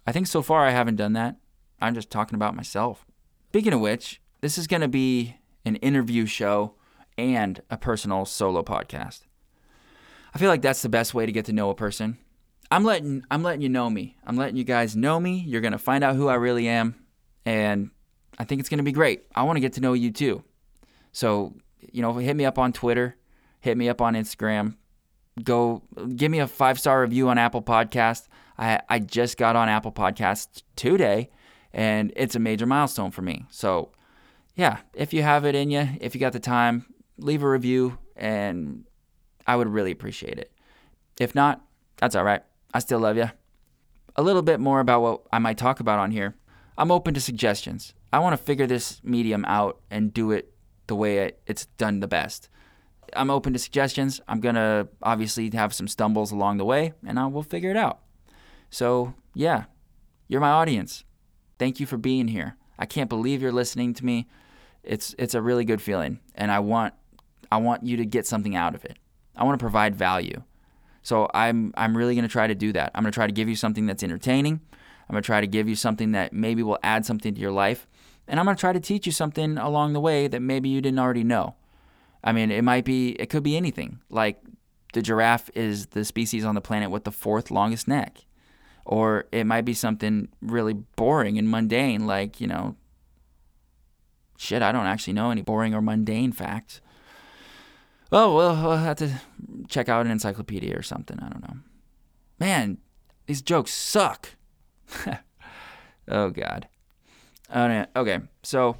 I 0.06 0.12
think 0.12 0.26
so 0.26 0.42
far 0.42 0.66
I 0.66 0.70
haven't 0.70 0.96
done 0.96 1.12
that. 1.12 1.36
I'm 1.80 1.94
just 1.94 2.10
talking 2.10 2.34
about 2.34 2.56
myself. 2.56 3.04
Speaking 3.50 3.74
of 3.74 3.80
which, 3.80 4.20
this 4.40 4.56
is 4.56 4.66
going 4.66 4.80
to 4.80 4.88
be 4.88 5.36
an 5.64 5.76
interview 5.76 6.24
show 6.24 6.74
and 7.18 7.60
a 7.70 7.76
personal 7.76 8.24
solo 8.24 8.62
podcast. 8.62 9.27
I 10.34 10.38
feel 10.38 10.48
like 10.48 10.62
that's 10.62 10.82
the 10.82 10.88
best 10.88 11.14
way 11.14 11.26
to 11.26 11.32
get 11.32 11.46
to 11.46 11.52
know 11.52 11.70
a 11.70 11.74
person. 11.74 12.18
I'm 12.70 12.84
letting 12.84 13.24
I'm 13.30 13.42
letting 13.42 13.62
you 13.62 13.68
know 13.68 13.88
me. 13.88 14.16
I'm 14.26 14.36
letting 14.36 14.56
you 14.56 14.64
guys 14.64 14.94
know 14.94 15.18
me. 15.18 15.38
You're 15.46 15.62
to 15.72 15.78
find 15.78 16.04
out 16.04 16.16
who 16.16 16.28
I 16.28 16.34
really 16.34 16.68
am 16.68 16.94
and 17.46 17.90
I 18.38 18.44
think 18.44 18.60
it's 18.60 18.68
to 18.78 18.84
be 18.84 18.92
great. 18.92 19.24
I 19.34 19.42
want 19.42 19.56
to 19.56 19.60
get 19.60 19.72
to 19.74 19.80
know 19.80 19.94
you 19.94 20.12
too. 20.12 20.44
So, 21.12 21.54
you 21.92 22.02
know, 22.02 22.12
hit 22.12 22.36
me 22.36 22.44
up 22.44 22.58
on 22.58 22.72
Twitter, 22.72 23.16
hit 23.60 23.76
me 23.76 23.88
up 23.88 24.00
on 24.00 24.14
Instagram, 24.14 24.76
go 25.42 25.82
give 26.14 26.30
me 26.30 26.40
a 26.40 26.46
five 26.46 26.78
star 26.78 27.00
review 27.00 27.28
on 27.28 27.38
Apple 27.38 27.62
Podcast. 27.62 28.28
I 28.58 28.80
I 28.88 28.98
just 28.98 29.36
got 29.38 29.56
on 29.56 29.68
Apple 29.68 29.92
Podcasts 29.92 30.62
today, 30.76 31.30
and 31.72 32.12
it's 32.16 32.34
a 32.34 32.38
major 32.38 32.66
milestone 32.66 33.10
for 33.10 33.22
me. 33.22 33.46
So, 33.50 33.90
yeah, 34.54 34.78
if 34.94 35.12
you 35.12 35.22
have 35.22 35.44
it 35.44 35.54
in 35.54 35.70
you, 35.70 35.88
if 36.00 36.14
you 36.14 36.20
got 36.20 36.32
the 36.32 36.40
time, 36.40 36.86
leave 37.16 37.42
a 37.42 37.48
review, 37.48 37.98
and 38.14 38.84
I 39.48 39.56
would 39.56 39.68
really 39.68 39.90
appreciate 39.90 40.38
it. 40.38 40.52
If 41.18 41.34
not, 41.34 41.64
that's 41.96 42.14
all 42.14 42.22
right. 42.22 42.42
I 42.72 42.78
still 42.78 43.00
love 43.00 43.16
you. 43.16 43.30
A 44.14 44.22
little 44.22 44.42
bit 44.42 44.60
more 44.60 44.78
about 44.78 45.00
what 45.00 45.22
I 45.32 45.38
might 45.38 45.58
talk 45.58 45.80
about 45.80 45.98
on 45.98 46.10
here. 46.10 46.36
I'm 46.76 46.90
open 46.90 47.14
to 47.14 47.20
suggestions. 47.20 47.94
I 48.12 48.18
want 48.18 48.38
to 48.38 48.44
figure 48.44 48.66
this 48.66 49.00
medium 49.02 49.44
out 49.46 49.80
and 49.90 50.12
do 50.12 50.30
it 50.30 50.52
the 50.86 50.94
way 50.94 51.32
it's 51.46 51.66
done 51.78 52.00
the 52.00 52.06
best. 52.06 52.48
I'm 53.16 53.30
open 53.30 53.54
to 53.54 53.58
suggestions. 53.58 54.20
I'm 54.28 54.40
going 54.40 54.54
to 54.54 54.88
obviously 55.02 55.50
have 55.54 55.72
some 55.72 55.88
stumbles 55.88 56.30
along 56.30 56.58
the 56.58 56.64
way, 56.64 56.92
and 57.06 57.18
I 57.18 57.26
will 57.26 57.42
figure 57.42 57.70
it 57.70 57.76
out. 57.76 58.00
So, 58.70 59.14
yeah, 59.34 59.64
you're 60.28 60.42
my 60.42 60.50
audience. 60.50 61.04
Thank 61.58 61.80
you 61.80 61.86
for 61.86 61.96
being 61.96 62.28
here. 62.28 62.56
I 62.78 62.84
can't 62.84 63.08
believe 63.08 63.40
you're 63.40 63.50
listening 63.50 63.94
to 63.94 64.04
me. 64.04 64.28
It's 64.82 65.14
it's 65.18 65.34
a 65.34 65.42
really 65.42 65.64
good 65.64 65.82
feeling, 65.82 66.20
and 66.34 66.52
I 66.52 66.60
want 66.60 66.94
I 67.50 67.56
want 67.56 67.84
you 67.84 67.96
to 67.96 68.06
get 68.06 68.26
something 68.26 68.54
out 68.54 68.74
of 68.74 68.84
it. 68.84 68.98
I 69.38 69.44
want 69.44 69.58
to 69.58 69.62
provide 69.62 69.96
value. 69.96 70.42
So 71.02 71.30
I'm 71.32 71.72
I'm 71.76 71.96
really 71.96 72.14
going 72.14 72.24
to 72.24 72.32
try 72.32 72.46
to 72.46 72.54
do 72.54 72.72
that. 72.72 72.90
I'm 72.94 73.02
going 73.02 73.12
to 73.12 73.14
try 73.14 73.26
to 73.26 73.32
give 73.32 73.48
you 73.48 73.56
something 73.56 73.86
that's 73.86 74.02
entertaining. 74.02 74.60
I'm 75.08 75.12
going 75.12 75.22
to 75.22 75.26
try 75.26 75.40
to 75.40 75.46
give 75.46 75.68
you 75.68 75.74
something 75.74 76.12
that 76.12 76.34
maybe 76.34 76.62
will 76.62 76.78
add 76.82 77.06
something 77.06 77.34
to 77.34 77.40
your 77.40 77.52
life, 77.52 77.86
and 78.26 78.38
I'm 78.38 78.44
going 78.44 78.56
to 78.56 78.60
try 78.60 78.74
to 78.74 78.80
teach 78.80 79.06
you 79.06 79.12
something 79.12 79.56
along 79.56 79.94
the 79.94 80.00
way 80.00 80.28
that 80.28 80.40
maybe 80.40 80.68
you 80.68 80.82
didn't 80.82 80.98
already 80.98 81.24
know. 81.24 81.54
I 82.22 82.32
mean, 82.32 82.50
it 82.50 82.62
might 82.62 82.84
be, 82.84 83.10
it 83.12 83.30
could 83.30 83.42
be 83.42 83.56
anything. 83.56 84.00
Like 84.10 84.42
the 84.92 85.02
giraffe 85.02 85.50
is 85.54 85.86
the 85.86 86.04
species 86.04 86.44
on 86.44 86.54
the 86.54 86.60
planet 86.60 86.90
with 86.90 87.04
the 87.04 87.12
fourth 87.12 87.50
longest 87.50 87.88
neck. 87.88 88.18
Or 88.84 89.26
it 89.32 89.44
might 89.44 89.64
be 89.66 89.74
something 89.74 90.28
really 90.40 90.72
boring 90.72 91.38
and 91.38 91.50
mundane, 91.50 92.06
like, 92.06 92.40
you 92.40 92.46
know, 92.46 92.76
shit, 94.38 94.62
I 94.62 94.72
don't 94.72 94.86
actually 94.86 95.12
know 95.12 95.30
any 95.30 95.42
boring 95.42 95.74
or 95.74 95.82
mundane 95.82 96.32
facts. 96.32 96.80
Well, 98.10 98.34
we'll, 98.34 98.54
we'll 98.62 98.76
have 98.76 98.96
to 98.98 99.20
check 99.68 99.88
out 99.88 100.06
an 100.06 100.12
encyclopedia 100.12 100.76
or 100.76 100.82
something. 100.82 101.18
I 101.20 101.28
don't 101.28 101.42
know. 101.42 101.56
Man, 102.38 102.78
these 103.26 103.42
jokes 103.42 103.72
suck. 103.72 104.30
oh, 106.08 106.30
God. 106.30 106.68
Oh, 107.54 107.84
okay, 107.96 108.20
so 108.42 108.76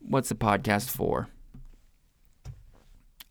what's 0.00 0.28
the 0.28 0.34
podcast 0.34 0.90
for? 0.90 1.28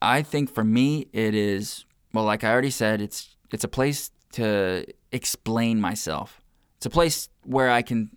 I 0.01 0.21
think 0.21 0.53
for 0.53 0.65
me 0.65 1.07
it 1.13 1.33
is 1.33 1.85
well, 2.13 2.25
like 2.25 2.43
I 2.43 2.51
already 2.51 2.69
said, 2.69 3.01
it's 3.01 3.35
it's 3.51 3.63
a 3.63 3.69
place 3.69 4.11
to 4.33 4.85
explain 5.11 5.79
myself. 5.79 6.41
It's 6.77 6.85
a 6.85 6.89
place 6.89 7.29
where 7.43 7.71
I 7.71 7.81
can 7.81 8.11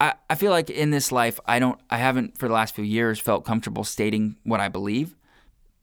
I, 0.00 0.14
I 0.28 0.34
feel 0.34 0.50
like 0.50 0.68
in 0.68 0.90
this 0.90 1.12
life 1.12 1.38
I 1.46 1.60
don't 1.60 1.78
I 1.88 1.98
haven't 1.98 2.36
for 2.36 2.48
the 2.48 2.54
last 2.54 2.74
few 2.74 2.84
years 2.84 3.20
felt 3.20 3.44
comfortable 3.44 3.84
stating 3.84 4.36
what 4.42 4.60
I 4.60 4.68
believe 4.68 5.14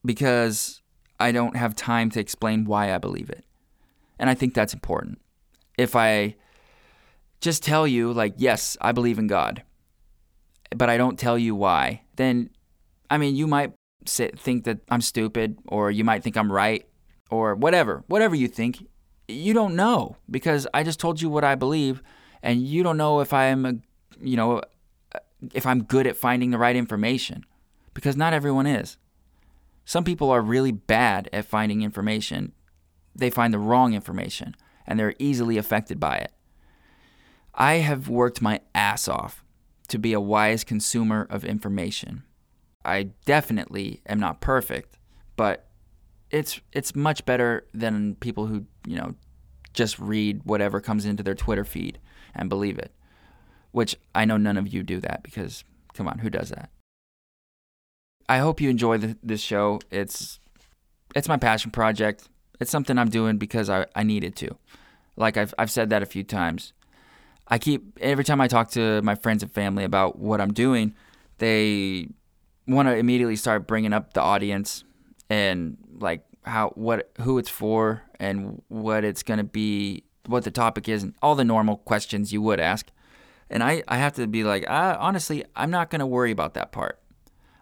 because 0.05 0.81
I 1.19 1.31
don't 1.31 1.55
have 1.55 1.75
time 1.75 2.09
to 2.11 2.19
explain 2.19 2.65
why 2.65 2.93
I 2.93 2.97
believe 2.97 3.29
it. 3.29 3.45
And 4.19 4.29
I 4.29 4.35
think 4.35 4.53
that's 4.53 4.73
important. 4.73 5.19
If 5.77 5.95
I 5.95 6.35
just 7.41 7.63
tell 7.63 7.87
you 7.87 8.13
like 8.13 8.35
yes, 8.37 8.77
I 8.79 8.91
believe 8.91 9.19
in 9.19 9.27
God, 9.27 9.63
but 10.75 10.89
I 10.89 10.97
don't 10.97 11.19
tell 11.19 11.37
you 11.37 11.55
why, 11.55 12.01
then 12.15 12.49
I 13.09 13.17
mean, 13.17 13.35
you 13.35 13.47
might 13.47 13.73
think 14.05 14.63
that 14.65 14.79
I'm 14.89 15.01
stupid, 15.01 15.57
or 15.67 15.91
you 15.91 16.03
might 16.03 16.23
think 16.23 16.35
I'm 16.35 16.51
right, 16.51 16.85
or 17.29 17.55
whatever, 17.55 18.03
whatever 18.07 18.35
you 18.35 18.47
think, 18.47 18.87
you 19.27 19.53
don't 19.53 19.75
know 19.75 20.17
because 20.29 20.67
I 20.73 20.83
just 20.83 20.99
told 20.99 21.21
you 21.21 21.29
what 21.29 21.43
I 21.43 21.55
believe, 21.55 22.01
and 22.41 22.61
you 22.61 22.83
don't 22.83 22.97
know 22.97 23.21
if 23.21 23.33
I'm, 23.33 23.65
a, 23.65 23.73
you 24.21 24.35
know, 24.35 24.61
if 25.53 25.65
I'm 25.65 25.83
good 25.83 26.07
at 26.07 26.17
finding 26.17 26.51
the 26.51 26.57
right 26.57 26.75
information, 26.75 27.45
because 27.93 28.17
not 28.17 28.33
everyone 28.33 28.65
is. 28.65 28.97
Some 29.85 30.03
people 30.03 30.29
are 30.29 30.41
really 30.41 30.71
bad 30.71 31.29
at 31.33 31.45
finding 31.45 31.81
information. 31.81 32.53
They 33.15 33.29
find 33.29 33.53
the 33.53 33.59
wrong 33.59 33.93
information, 33.93 34.55
and 34.87 34.99
they're 34.99 35.15
easily 35.19 35.57
affected 35.57 35.99
by 35.99 36.17
it. 36.17 36.31
I 37.53 37.75
have 37.75 38.09
worked 38.09 38.41
my 38.41 38.61
ass 38.73 39.07
off 39.07 39.43
to 39.89 39.99
be 39.99 40.13
a 40.13 40.19
wise 40.19 40.63
consumer 40.63 41.27
of 41.29 41.45
information. 41.45 42.23
I 42.83 43.09
definitely 43.25 44.01
am 44.07 44.19
not 44.19 44.41
perfect, 44.41 44.97
but 45.35 45.67
it's 46.31 46.59
it's 46.71 46.95
much 46.95 47.25
better 47.25 47.67
than 47.73 48.15
people 48.15 48.47
who, 48.47 48.65
you 48.87 48.97
know, 48.97 49.13
just 49.73 49.99
read 49.99 50.41
whatever 50.45 50.81
comes 50.81 51.05
into 51.05 51.23
their 51.23 51.35
Twitter 51.35 51.63
feed 51.63 51.99
and 52.33 52.49
believe 52.49 52.79
it. 52.79 52.91
Which 53.71 53.95
I 54.15 54.25
know 54.25 54.37
none 54.37 54.57
of 54.57 54.67
you 54.67 54.83
do 54.83 54.99
that 55.01 55.23
because 55.23 55.63
come 55.93 56.07
on, 56.07 56.19
who 56.19 56.29
does 56.29 56.49
that? 56.49 56.69
I 58.27 58.39
hope 58.39 58.61
you 58.61 58.69
enjoy 58.69 58.97
the, 58.97 59.17
this 59.23 59.41
show. 59.41 59.79
It's 59.91 60.39
it's 61.15 61.27
my 61.27 61.37
passion 61.37 61.71
project. 61.71 62.29
It's 62.59 62.71
something 62.71 62.97
I'm 62.97 63.09
doing 63.09 63.37
because 63.37 63.69
I, 63.69 63.85
I 63.95 64.03
needed 64.03 64.35
to. 64.37 64.55
Like 65.15 65.37
I've 65.37 65.53
I've 65.57 65.71
said 65.71 65.89
that 65.89 66.01
a 66.01 66.05
few 66.05 66.23
times. 66.23 66.73
I 67.47 67.57
keep 67.57 67.99
every 67.99 68.23
time 68.23 68.39
I 68.39 68.47
talk 68.47 68.71
to 68.71 69.01
my 69.01 69.15
friends 69.15 69.43
and 69.43 69.51
family 69.51 69.83
about 69.83 70.17
what 70.17 70.39
I'm 70.39 70.53
doing, 70.53 70.95
they 71.39 72.07
want 72.67 72.87
to 72.87 72.95
immediately 72.95 73.35
start 73.35 73.67
bringing 73.67 73.93
up 73.93 74.13
the 74.13 74.21
audience 74.21 74.83
and 75.29 75.77
like 75.99 76.23
how 76.43 76.69
what 76.75 77.11
who 77.21 77.37
it's 77.37 77.49
for 77.49 78.03
and 78.19 78.61
what 78.67 79.03
it's 79.03 79.23
going 79.23 79.37
to 79.37 79.43
be 79.43 80.03
what 80.27 80.43
the 80.43 80.51
topic 80.51 80.87
is 80.87 81.03
and 81.03 81.13
all 81.21 81.35
the 81.35 81.43
normal 81.43 81.77
questions 81.77 82.31
you 82.31 82.41
would 82.41 82.59
ask 82.59 82.87
and 83.49 83.63
i 83.63 83.83
i 83.87 83.97
have 83.97 84.13
to 84.13 84.27
be 84.27 84.43
like 84.43 84.67
I, 84.69 84.95
honestly 84.95 85.43
i'm 85.55 85.71
not 85.71 85.89
going 85.89 85.99
to 85.99 86.05
worry 86.05 86.31
about 86.31 86.53
that 86.53 86.71
part 86.71 86.99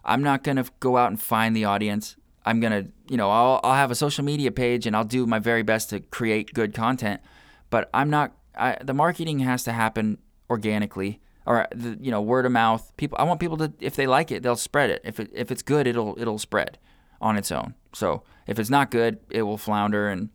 i'm 0.06 0.22
not 0.22 0.44
going 0.44 0.58
to 0.58 0.66
go 0.80 0.98
out 0.98 1.10
and 1.10 1.22
find 1.22 1.56
the 1.56 1.66
audience 1.66 2.16
i'm 2.46 2.60
going 2.60 2.72
to 2.72 2.92
you 3.10 3.18
know 3.18 3.30
I'll, 3.30 3.60
I'll 3.64 3.76
have 3.76 3.92
a 3.92 3.96
social 3.96 4.24
media 4.24 4.52
page 4.52 4.86
and 4.86 4.96
i'll 4.96 5.04
do 5.04 5.26
my 5.26 5.40
very 5.40 5.64
best 5.64 5.90
to 5.92 6.00
create 6.00 6.54
good 6.54 6.74
content 6.74 7.22
but 7.70 7.90
i'm 7.94 8.10
not 8.10 8.34
I, 8.56 8.78
the 8.84 8.94
marketing 8.94 9.40
has 9.40 9.64
to 9.64 9.72
happen 9.72 10.18
organically 10.50 11.22
or 11.46 11.68
the, 11.74 11.98
you 12.00 12.12
know 12.12 12.22
word 12.22 12.46
of 12.46 12.52
mouth. 12.52 12.92
People, 12.98 13.18
I 13.20 13.24
want 13.24 13.40
people 13.40 13.58
to 13.58 13.74
if 13.80 13.96
they 13.96 14.08
like 14.08 14.32
it, 14.32 14.44
they'll 14.44 14.56
spread 14.56 14.90
it. 14.90 15.02
If 15.04 15.20
it 15.20 15.30
if 15.34 15.52
it's 15.52 15.62
good, 15.62 15.88
it'll 15.88 16.16
it'll 16.20 16.38
spread 16.38 16.78
on 17.20 17.38
its 17.38 17.52
own. 17.52 17.76
So 17.94 18.24
if 18.48 18.60
it's 18.60 18.70
not 18.70 18.92
good, 18.92 19.20
it 19.30 19.44
will 19.44 19.58
flounder 19.58 20.10
and 20.10 20.30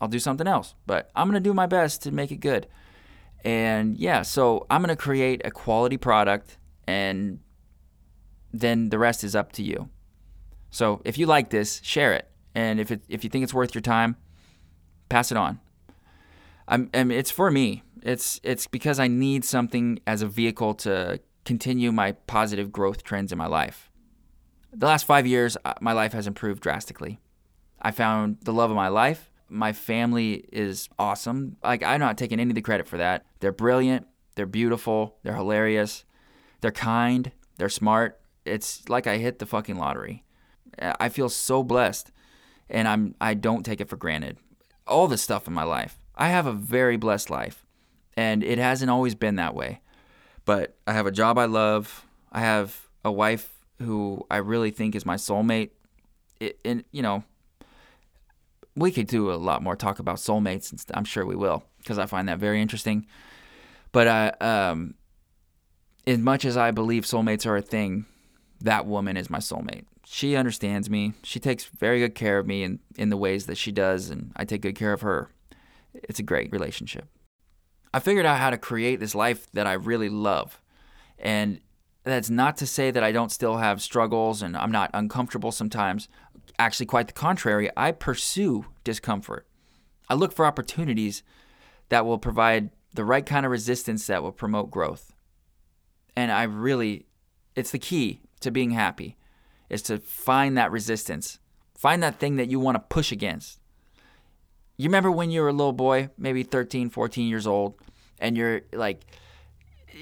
I'll 0.00 0.08
do 0.08 0.18
something 0.18 0.46
else. 0.46 0.74
But 0.86 1.10
I'm 1.14 1.28
gonna 1.28 1.40
do 1.40 1.54
my 1.54 1.66
best 1.66 2.02
to 2.02 2.10
make 2.10 2.30
it 2.30 2.40
good. 2.40 2.66
And 3.44 3.96
yeah, 3.96 4.22
so 4.22 4.66
I'm 4.70 4.80
gonna 4.80 4.96
create 4.96 5.42
a 5.44 5.50
quality 5.50 5.96
product 5.96 6.58
and 6.86 7.40
then 8.60 8.90
the 8.90 8.98
rest 8.98 9.24
is 9.24 9.34
up 9.34 9.52
to 9.52 9.62
you. 9.62 9.88
So 10.70 11.00
if 11.04 11.18
you 11.18 11.26
like 11.26 11.50
this, 11.50 11.80
share 11.82 12.12
it. 12.12 12.28
And 12.54 12.80
if 12.80 12.90
it, 12.90 13.02
if 13.08 13.24
you 13.24 13.30
think 13.30 13.44
it's 13.44 13.54
worth 13.54 13.74
your 13.74 13.82
time, 13.82 14.16
pass 15.08 15.30
it 15.30 15.36
on. 15.36 15.60
I'm, 16.68 16.90
I 16.94 17.00
it's 17.00 17.30
for 17.30 17.50
me. 17.50 17.82
It's 18.02 18.40
it's 18.42 18.66
because 18.66 18.98
I 18.98 19.08
need 19.08 19.44
something 19.44 19.98
as 20.06 20.22
a 20.22 20.26
vehicle 20.26 20.74
to 20.74 21.20
continue 21.44 21.92
my 21.92 22.12
positive 22.12 22.72
growth 22.72 23.02
trends 23.02 23.32
in 23.32 23.38
my 23.38 23.46
life. 23.46 23.90
The 24.72 24.86
last 24.86 25.06
five 25.06 25.26
years, 25.26 25.56
uh, 25.64 25.74
my 25.80 25.92
life 25.92 26.12
has 26.12 26.26
improved 26.26 26.62
drastically. 26.62 27.18
I 27.80 27.90
found 27.90 28.38
the 28.42 28.52
love 28.52 28.70
of 28.70 28.76
my 28.76 28.88
life. 28.88 29.30
My 29.48 29.72
family 29.72 30.44
is 30.52 30.88
awesome. 30.98 31.56
Like 31.62 31.82
I'm 31.82 32.00
not 32.00 32.18
taking 32.18 32.40
any 32.40 32.50
of 32.50 32.54
the 32.54 32.62
credit 32.62 32.88
for 32.88 32.96
that. 32.96 33.26
They're 33.40 33.52
brilliant. 33.52 34.06
They're 34.34 34.46
beautiful. 34.46 35.16
They're 35.22 35.36
hilarious. 35.36 36.04
They're 36.60 36.72
kind. 36.72 37.32
They're 37.56 37.68
smart. 37.68 38.20
It's 38.46 38.88
like 38.88 39.06
I 39.06 39.18
hit 39.18 39.38
the 39.38 39.46
fucking 39.46 39.76
lottery. 39.76 40.24
I 40.78 41.08
feel 41.08 41.28
so 41.28 41.62
blessed, 41.62 42.12
and 42.68 42.86
I'm 42.86 43.14
I 43.20 43.34
don't 43.34 43.64
take 43.64 43.80
it 43.80 43.88
for 43.88 43.96
granted. 43.96 44.38
All 44.86 45.08
the 45.08 45.18
stuff 45.18 45.46
in 45.46 45.54
my 45.54 45.64
life. 45.64 45.98
I 46.14 46.28
have 46.28 46.46
a 46.46 46.52
very 46.52 46.96
blessed 46.96 47.30
life, 47.30 47.66
and 48.16 48.42
it 48.42 48.58
hasn't 48.58 48.90
always 48.90 49.14
been 49.14 49.36
that 49.36 49.54
way. 49.54 49.80
But 50.44 50.76
I 50.86 50.92
have 50.92 51.06
a 51.06 51.12
job 51.12 51.38
I 51.38 51.46
love. 51.46 52.06
I 52.32 52.40
have 52.40 52.88
a 53.04 53.12
wife 53.12 53.52
who 53.80 54.24
I 54.30 54.38
really 54.38 54.70
think 54.70 54.94
is 54.94 55.04
my 55.04 55.16
soulmate. 55.16 55.70
It, 56.40 56.58
and 56.64 56.84
you 56.92 57.02
know, 57.02 57.24
we 58.74 58.92
could 58.92 59.06
do 59.06 59.32
a 59.32 59.34
lot 59.34 59.62
more 59.62 59.76
talk 59.76 59.98
about 59.98 60.16
soulmates, 60.16 60.70
and 60.70 60.82
I'm 60.94 61.04
sure 61.04 61.24
we 61.24 61.36
will 61.36 61.64
because 61.78 61.98
I 61.98 62.06
find 62.06 62.28
that 62.28 62.38
very 62.38 62.60
interesting. 62.60 63.06
But 63.92 64.08
I, 64.08 64.28
um, 64.40 64.94
as 66.06 66.18
much 66.18 66.44
as 66.44 66.56
I 66.56 66.70
believe 66.70 67.04
soulmates 67.04 67.46
are 67.46 67.56
a 67.56 67.62
thing, 67.62 68.04
that 68.66 68.86
woman 68.86 69.16
is 69.16 69.30
my 69.30 69.38
soulmate. 69.38 69.84
She 70.04 70.36
understands 70.36 70.88
me. 70.88 71.14
She 71.22 71.40
takes 71.40 71.64
very 71.64 71.98
good 71.98 72.14
care 72.14 72.38
of 72.38 72.46
me 72.46 72.62
in, 72.62 72.80
in 72.96 73.10
the 73.10 73.16
ways 73.16 73.46
that 73.46 73.56
she 73.56 73.72
does, 73.72 74.10
and 74.10 74.32
I 74.36 74.44
take 74.44 74.62
good 74.62 74.76
care 74.76 74.92
of 74.92 75.00
her. 75.00 75.30
It's 75.94 76.18
a 76.18 76.24
great 76.24 76.52
relationship. 76.52 77.08
I 77.92 77.98
figured 77.98 78.26
out 78.26 78.38
how 78.38 78.50
to 78.50 78.58
create 78.58 79.00
this 79.00 79.14
life 79.14 79.50
that 79.52 79.66
I 79.66 79.72
really 79.72 80.08
love. 80.08 80.60
And 81.18 81.60
that's 82.04 82.30
not 82.30 82.56
to 82.58 82.66
say 82.66 82.90
that 82.90 83.02
I 83.02 83.10
don't 83.10 83.32
still 83.32 83.56
have 83.56 83.80
struggles 83.82 84.42
and 84.42 84.56
I'm 84.56 84.70
not 84.70 84.90
uncomfortable 84.94 85.50
sometimes. 85.50 86.08
Actually, 86.58 86.86
quite 86.86 87.06
the 87.06 87.12
contrary, 87.12 87.70
I 87.76 87.92
pursue 87.92 88.66
discomfort. 88.84 89.46
I 90.08 90.14
look 90.14 90.32
for 90.32 90.46
opportunities 90.46 91.22
that 91.88 92.06
will 92.06 92.18
provide 92.18 92.70
the 92.94 93.04
right 93.04 93.26
kind 93.26 93.44
of 93.44 93.52
resistance 93.52 94.06
that 94.06 94.22
will 94.22 94.32
promote 94.32 94.70
growth. 94.70 95.14
And 96.14 96.30
I 96.30 96.44
really, 96.44 97.06
it's 97.54 97.70
the 97.70 97.78
key 97.78 98.20
to 98.40 98.50
being 98.50 98.70
happy 98.70 99.16
is 99.68 99.82
to 99.82 99.98
find 99.98 100.56
that 100.56 100.70
resistance. 100.70 101.38
Find 101.76 102.02
that 102.02 102.18
thing 102.18 102.36
that 102.36 102.50
you 102.50 102.60
want 102.60 102.76
to 102.76 102.80
push 102.80 103.12
against. 103.12 103.60
You 104.76 104.88
remember 104.88 105.10
when 105.10 105.30
you 105.30 105.40
were 105.42 105.48
a 105.48 105.52
little 105.52 105.72
boy, 105.72 106.10
maybe 106.18 106.42
13, 106.42 106.90
14 106.90 107.28
years 107.28 107.46
old, 107.46 107.74
and 108.18 108.36
you're 108.36 108.62
like, 108.72 109.02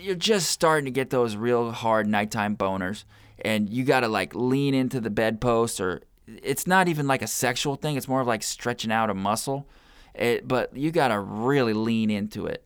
you're 0.03 0.15
just 0.17 0.51
starting 0.51 0.85
to 0.87 0.91
get 0.91 1.11
those 1.11 1.37
real 1.37 1.71
hard 1.71 2.07
nighttime 2.07 2.57
boners, 2.57 3.05
and 3.39 3.71
you 3.71 3.85
got 3.85 4.01
to 4.01 4.09
like 4.09 4.35
lean 4.35 4.75
into 4.75 5.01
the 5.01 5.11
bedpost, 5.11 5.81
or 5.81 6.03
it's 6.27 6.67
not 6.67 6.89
even 6.89 7.07
like 7.07 7.23
a 7.23 7.27
sexual 7.29 7.77
thing, 7.77 7.97
it's 7.97 8.09
more 8.09 8.21
of 8.21 8.27
like 8.27 8.43
stretching 8.43 8.91
out 8.91 9.11
a 9.11 9.15
muscle. 9.15 9.69
It, 10.15 10.47
but 10.47 10.77
you 10.77 10.93
got 10.93 11.09
to 11.09 11.19
really 11.19 11.73
lean 11.73 12.11
into 12.11 12.47
it. 12.47 12.65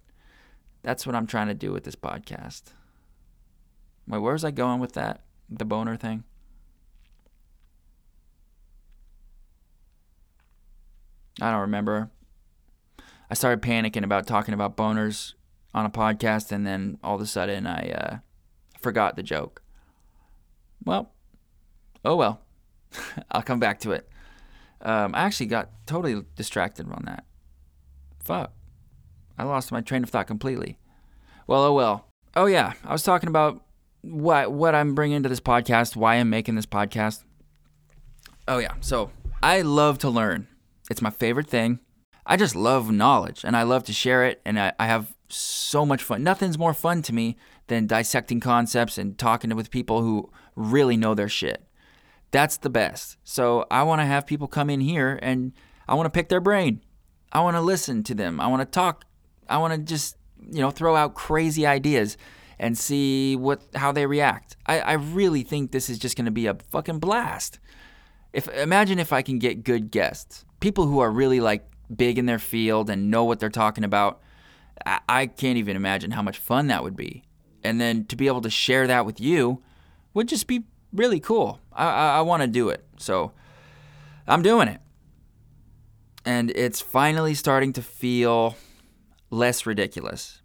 That's 0.82 1.06
what 1.06 1.14
I'm 1.14 1.26
trying 1.26 1.48
to 1.48 1.54
do 1.54 1.72
with 1.72 1.84
this 1.84 1.96
podcast. 1.96 2.62
Wait, 4.06 4.18
where 4.18 4.34
was 4.34 4.44
I 4.44 4.50
going 4.50 4.80
with 4.80 4.92
that? 4.92 5.22
The 5.50 5.64
boner 5.64 5.96
thing? 5.96 6.24
I 11.40 11.50
don't 11.50 11.60
remember. 11.60 12.10
I 13.30 13.34
started 13.34 13.62
panicking 13.62 14.04
about 14.04 14.26
talking 14.26 14.54
about 14.54 14.76
boners 14.76 15.34
on 15.74 15.86
a 15.86 15.90
podcast, 15.90 16.50
and 16.50 16.66
then 16.66 16.98
all 17.02 17.14
of 17.14 17.20
a 17.20 17.26
sudden 17.26 17.66
I 17.66 17.90
uh, 17.90 18.16
forgot 18.80 19.16
the 19.16 19.22
joke. 19.22 19.62
Well, 20.84 21.12
oh 22.04 22.16
well. 22.16 22.42
I'll 23.30 23.42
come 23.42 23.60
back 23.60 23.80
to 23.80 23.92
it. 23.92 24.08
Um, 24.80 25.14
I 25.14 25.20
actually 25.20 25.46
got 25.46 25.70
totally 25.86 26.24
distracted 26.36 26.90
on 26.90 27.02
that. 27.06 27.24
Fuck. 28.22 28.52
I 29.38 29.44
lost 29.44 29.72
my 29.72 29.80
train 29.80 30.02
of 30.02 30.10
thought 30.10 30.26
completely. 30.26 30.78
Well, 31.46 31.64
oh 31.64 31.72
well. 31.72 32.06
Oh 32.34 32.46
yeah, 32.46 32.74
I 32.84 32.92
was 32.92 33.02
talking 33.02 33.28
about 33.28 33.62
what 34.02 34.52
what 34.52 34.74
I'm 34.74 34.94
bringing 34.94 35.22
to 35.22 35.28
this 35.28 35.40
podcast, 35.40 35.96
why 35.96 36.16
I'm 36.16 36.30
making 36.30 36.54
this 36.54 36.66
podcast. 36.66 37.24
Oh 38.46 38.58
yeah, 38.58 38.74
so 38.80 39.10
I 39.42 39.62
love 39.62 39.98
to 39.98 40.10
learn. 40.10 40.48
It's 40.90 41.02
my 41.02 41.10
favorite 41.10 41.48
thing. 41.48 41.80
I 42.24 42.36
just 42.36 42.54
love 42.54 42.90
knowledge 42.90 43.44
and 43.44 43.56
I 43.56 43.62
love 43.62 43.84
to 43.84 43.92
share 43.92 44.24
it, 44.24 44.40
and 44.44 44.58
I, 44.58 44.72
I 44.78 44.86
have 44.86 45.14
so 45.28 45.84
much 45.84 46.02
fun. 46.02 46.22
Nothing's 46.22 46.58
more 46.58 46.74
fun 46.74 47.02
to 47.02 47.14
me 47.14 47.36
than 47.66 47.86
dissecting 47.86 48.40
concepts 48.40 48.98
and 48.98 49.18
talking 49.18 49.54
with 49.54 49.70
people 49.70 50.02
who 50.02 50.30
really 50.56 50.96
know 50.96 51.14
their 51.14 51.28
shit. 51.28 51.64
That's 52.30 52.56
the 52.58 52.70
best. 52.70 53.16
So 53.24 53.66
I 53.70 53.82
want 53.82 54.00
to 54.00 54.06
have 54.06 54.26
people 54.26 54.48
come 54.48 54.68
in 54.70 54.80
here 54.80 55.18
and 55.22 55.52
I 55.86 55.94
want 55.94 56.06
to 56.06 56.10
pick 56.10 56.28
their 56.28 56.40
brain. 56.40 56.82
I 57.32 57.40
want 57.40 57.56
to 57.56 57.60
listen 57.60 58.02
to 58.04 58.14
them. 58.14 58.40
I 58.40 58.46
want 58.46 58.60
to 58.60 58.66
talk. 58.66 59.04
I 59.48 59.58
want 59.58 59.74
to 59.74 59.78
just, 59.78 60.16
you 60.50 60.60
know, 60.60 60.70
throw 60.70 60.96
out 60.96 61.14
crazy 61.14 61.66
ideas 61.66 62.16
and 62.58 62.76
see 62.76 63.36
what 63.36 63.62
how 63.74 63.92
they 63.92 64.06
react. 64.06 64.56
I, 64.66 64.80
I 64.80 64.92
really 64.94 65.42
think 65.42 65.70
this 65.70 65.88
is 65.88 65.98
just 65.98 66.16
going 66.16 66.24
to 66.26 66.30
be 66.30 66.46
a 66.46 66.54
fucking 66.70 66.98
blast. 66.98 67.58
If 68.32 68.48
imagine 68.48 68.98
if 68.98 69.12
I 69.12 69.22
can 69.22 69.38
get 69.38 69.64
good 69.64 69.90
guests, 69.90 70.44
people 70.60 70.86
who 70.86 70.98
are 70.98 71.10
really 71.10 71.40
like 71.40 71.68
big 71.94 72.18
in 72.18 72.26
their 72.26 72.38
field 72.38 72.90
and 72.90 73.10
know 73.10 73.24
what 73.24 73.40
they're 73.40 73.48
talking 73.48 73.84
about. 73.84 74.20
I, 74.84 75.00
I 75.08 75.26
can't 75.26 75.58
even 75.58 75.76
imagine 75.76 76.12
how 76.12 76.22
much 76.22 76.38
fun 76.38 76.66
that 76.68 76.82
would 76.82 76.96
be. 76.96 77.24
And 77.64 77.80
then 77.80 78.04
to 78.06 78.16
be 78.16 78.26
able 78.26 78.42
to 78.42 78.50
share 78.50 78.86
that 78.86 79.06
with 79.06 79.20
you 79.20 79.62
would 80.14 80.28
just 80.28 80.46
be 80.46 80.64
really 80.92 81.20
cool. 81.20 81.60
I, 81.72 81.86
I, 81.86 82.18
I 82.18 82.20
want 82.22 82.42
to 82.42 82.48
do 82.48 82.68
it. 82.68 82.84
So 82.98 83.32
I'm 84.26 84.42
doing 84.42 84.68
it. 84.68 84.80
And 86.24 86.50
it's 86.50 86.80
finally 86.80 87.34
starting 87.34 87.72
to 87.74 87.82
feel 87.82 88.56
less 89.30 89.66
ridiculous, 89.66 90.42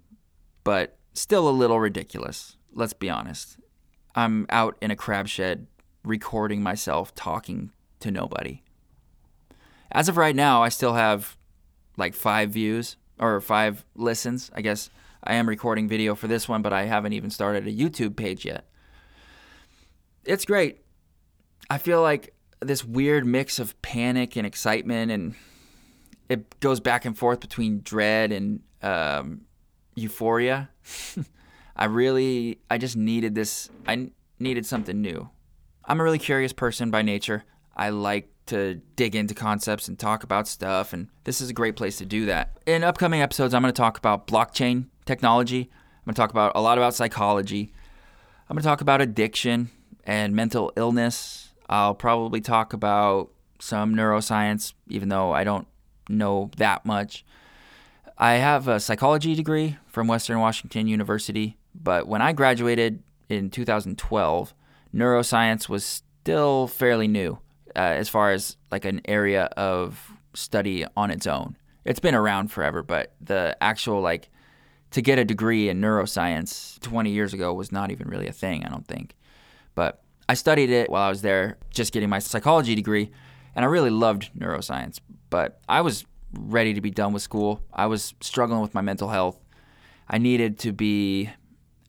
but 0.63 0.97
still 1.13 1.47
a 1.47 1.51
little 1.51 1.79
ridiculous. 1.79 2.57
Let's 2.73 2.93
be 2.93 3.09
honest. 3.09 3.57
I'm 4.15 4.45
out 4.49 4.77
in 4.81 4.91
a 4.91 4.95
crab 4.95 5.27
shed 5.27 5.67
recording 6.03 6.61
myself 6.61 7.15
talking 7.15 7.71
to 7.99 8.11
nobody. 8.11 8.63
As 9.91 10.09
of 10.09 10.17
right 10.17 10.35
now, 10.35 10.63
I 10.63 10.69
still 10.69 10.93
have 10.93 11.37
like 11.97 12.13
five 12.13 12.49
views 12.51 12.97
or 13.19 13.39
five 13.41 13.85
listens. 13.95 14.51
I 14.53 14.61
guess 14.61 14.89
I 15.23 15.35
am 15.35 15.47
recording 15.47 15.87
video 15.87 16.15
for 16.15 16.27
this 16.27 16.49
one, 16.49 16.61
but 16.61 16.73
I 16.73 16.83
haven't 16.85 17.13
even 17.13 17.29
started 17.29 17.67
a 17.67 17.71
YouTube 17.71 18.15
page 18.15 18.45
yet. 18.45 18.67
It's 20.25 20.45
great. 20.45 20.81
I 21.69 21.77
feel 21.77 22.01
like 22.01 22.33
this 22.59 22.83
weird 22.83 23.25
mix 23.25 23.59
of 23.59 23.79
panic 23.81 24.35
and 24.35 24.45
excitement, 24.45 25.11
and 25.11 25.35
it 26.29 26.59
goes 26.59 26.79
back 26.79 27.05
and 27.05 27.17
forth 27.17 27.39
between 27.39 27.81
dread 27.83 28.31
and 28.31 28.61
um, 28.81 29.41
euphoria. 29.95 30.69
I 31.75 31.85
really, 31.85 32.59
I 32.69 32.77
just 32.77 32.95
needed 32.95 33.35
this. 33.35 33.69
I 33.87 34.11
needed 34.39 34.65
something 34.65 35.01
new. 35.01 35.29
I'm 35.85 35.99
a 35.99 36.03
really 36.03 36.19
curious 36.19 36.53
person 36.53 36.91
by 36.91 37.01
nature. 37.01 37.43
I 37.75 37.89
like 37.89 38.29
to 38.45 38.75
dig 38.95 39.15
into 39.15 39.33
concepts 39.33 39.87
and 39.87 39.97
talk 39.97 40.23
about 40.23 40.47
stuff, 40.47 40.93
and 40.93 41.07
this 41.23 41.41
is 41.41 41.49
a 41.49 41.53
great 41.53 41.75
place 41.75 41.97
to 41.97 42.05
do 42.05 42.25
that. 42.27 42.57
In 42.65 42.83
upcoming 42.83 43.21
episodes, 43.21 43.53
I'm 43.53 43.61
going 43.61 43.73
to 43.73 43.77
talk 43.77 43.97
about 43.97 44.27
blockchain 44.27 44.87
technology. 45.05 45.69
I'm 45.71 46.05
going 46.05 46.15
to 46.15 46.19
talk 46.21 46.31
about 46.31 46.51
a 46.55 46.61
lot 46.61 46.77
about 46.77 46.93
psychology. 46.93 47.73
I'm 48.49 48.55
going 48.55 48.61
to 48.61 48.67
talk 48.67 48.81
about 48.81 49.01
addiction 49.01 49.69
and 50.03 50.35
mental 50.35 50.71
illness. 50.75 51.53
I'll 51.69 51.95
probably 51.95 52.41
talk 52.41 52.73
about 52.73 53.31
some 53.59 53.95
neuroscience, 53.95 54.73
even 54.87 55.09
though 55.09 55.31
I 55.31 55.43
don't 55.45 55.67
know 56.09 56.51
that 56.57 56.85
much. 56.85 57.25
I 58.17 58.33
have 58.33 58.67
a 58.67 58.79
psychology 58.79 59.33
degree 59.33 59.77
from 59.87 60.07
Western 60.07 60.39
Washington 60.39 60.87
University, 60.87 61.57
but 61.73 62.07
when 62.07 62.21
I 62.21 62.31
graduated 62.31 63.01
in 63.27 63.49
2012, 63.49 64.53
neuroscience 64.93 65.67
was 65.67 65.83
still 65.83 66.67
fairly 66.67 67.07
new 67.07 67.39
uh, 67.75 67.79
as 67.79 68.09
far 68.09 68.31
as 68.31 68.57
like 68.71 68.85
an 68.85 69.01
area 69.05 69.45
of 69.57 70.11
study 70.35 70.85
on 70.95 71.09
its 71.09 71.25
own. 71.25 71.57
It's 71.85 71.99
been 71.99 72.15
around 72.15 72.49
forever, 72.49 72.83
but 72.83 73.13
the 73.19 73.57
actual 73.61 74.01
like 74.01 74.29
to 74.91 75.01
get 75.01 75.17
a 75.17 75.25
degree 75.25 75.69
in 75.69 75.81
neuroscience 75.81 76.79
20 76.81 77.09
years 77.09 77.33
ago 77.33 77.51
was 77.53 77.71
not 77.71 77.89
even 77.89 78.07
really 78.07 78.27
a 78.27 78.31
thing, 78.33 78.63
I 78.63 78.69
don't 78.69 78.87
think. 78.87 79.15
But 79.73 80.03
I 80.29 80.35
studied 80.35 80.69
it 80.69 80.89
while 80.89 81.01
I 81.01 81.09
was 81.09 81.23
there, 81.23 81.57
just 81.71 81.91
getting 81.91 82.09
my 82.09 82.19
psychology 82.19 82.75
degree, 82.75 83.11
and 83.55 83.65
I 83.65 83.67
really 83.67 83.89
loved 83.89 84.29
neuroscience. 84.37 84.99
But 85.31 85.59
I 85.67 85.81
was 85.81 86.05
ready 86.37 86.73
to 86.73 86.81
be 86.81 86.91
done 86.91 87.13
with 87.13 87.21
school. 87.21 87.61
I 87.73 87.85
was 87.85 88.13
struggling 88.21 88.61
with 88.61 88.73
my 88.73 88.81
mental 88.81 89.09
health. 89.09 89.39
I 90.07 90.17
needed 90.17 90.59
to 90.59 90.71
be 90.71 91.29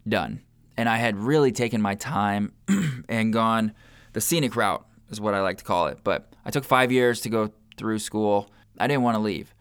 done. 0.06 0.42
and 0.76 0.88
I 0.88 0.96
had 0.96 1.16
really 1.16 1.52
taken 1.52 1.80
my 1.80 1.94
time 1.94 2.52
and 3.08 3.32
gone 3.32 3.72
the 4.12 4.20
scenic 4.20 4.56
route, 4.56 4.84
is 5.10 5.20
what 5.20 5.34
I 5.34 5.40
like 5.40 5.58
to 5.58 5.64
call 5.64 5.86
it. 5.86 5.98
But 6.02 6.32
I 6.44 6.50
took 6.50 6.64
five 6.64 6.90
years 6.90 7.20
to 7.22 7.28
go 7.28 7.52
through 7.76 8.00
school. 8.00 8.50
I 8.78 8.86
didn't 8.86 9.02
want 9.02 9.14
to 9.16 9.20
leave. 9.20 9.54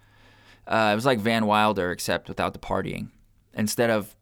Uh, 0.67 0.89
it 0.91 0.95
was 0.95 1.05
like 1.05 1.19
Van 1.19 1.45
Wilder, 1.45 1.91
except 1.91 2.29
without 2.29 2.53
the 2.53 2.59
partying. 2.59 3.09
Instead 3.53 3.89
of 3.89 4.15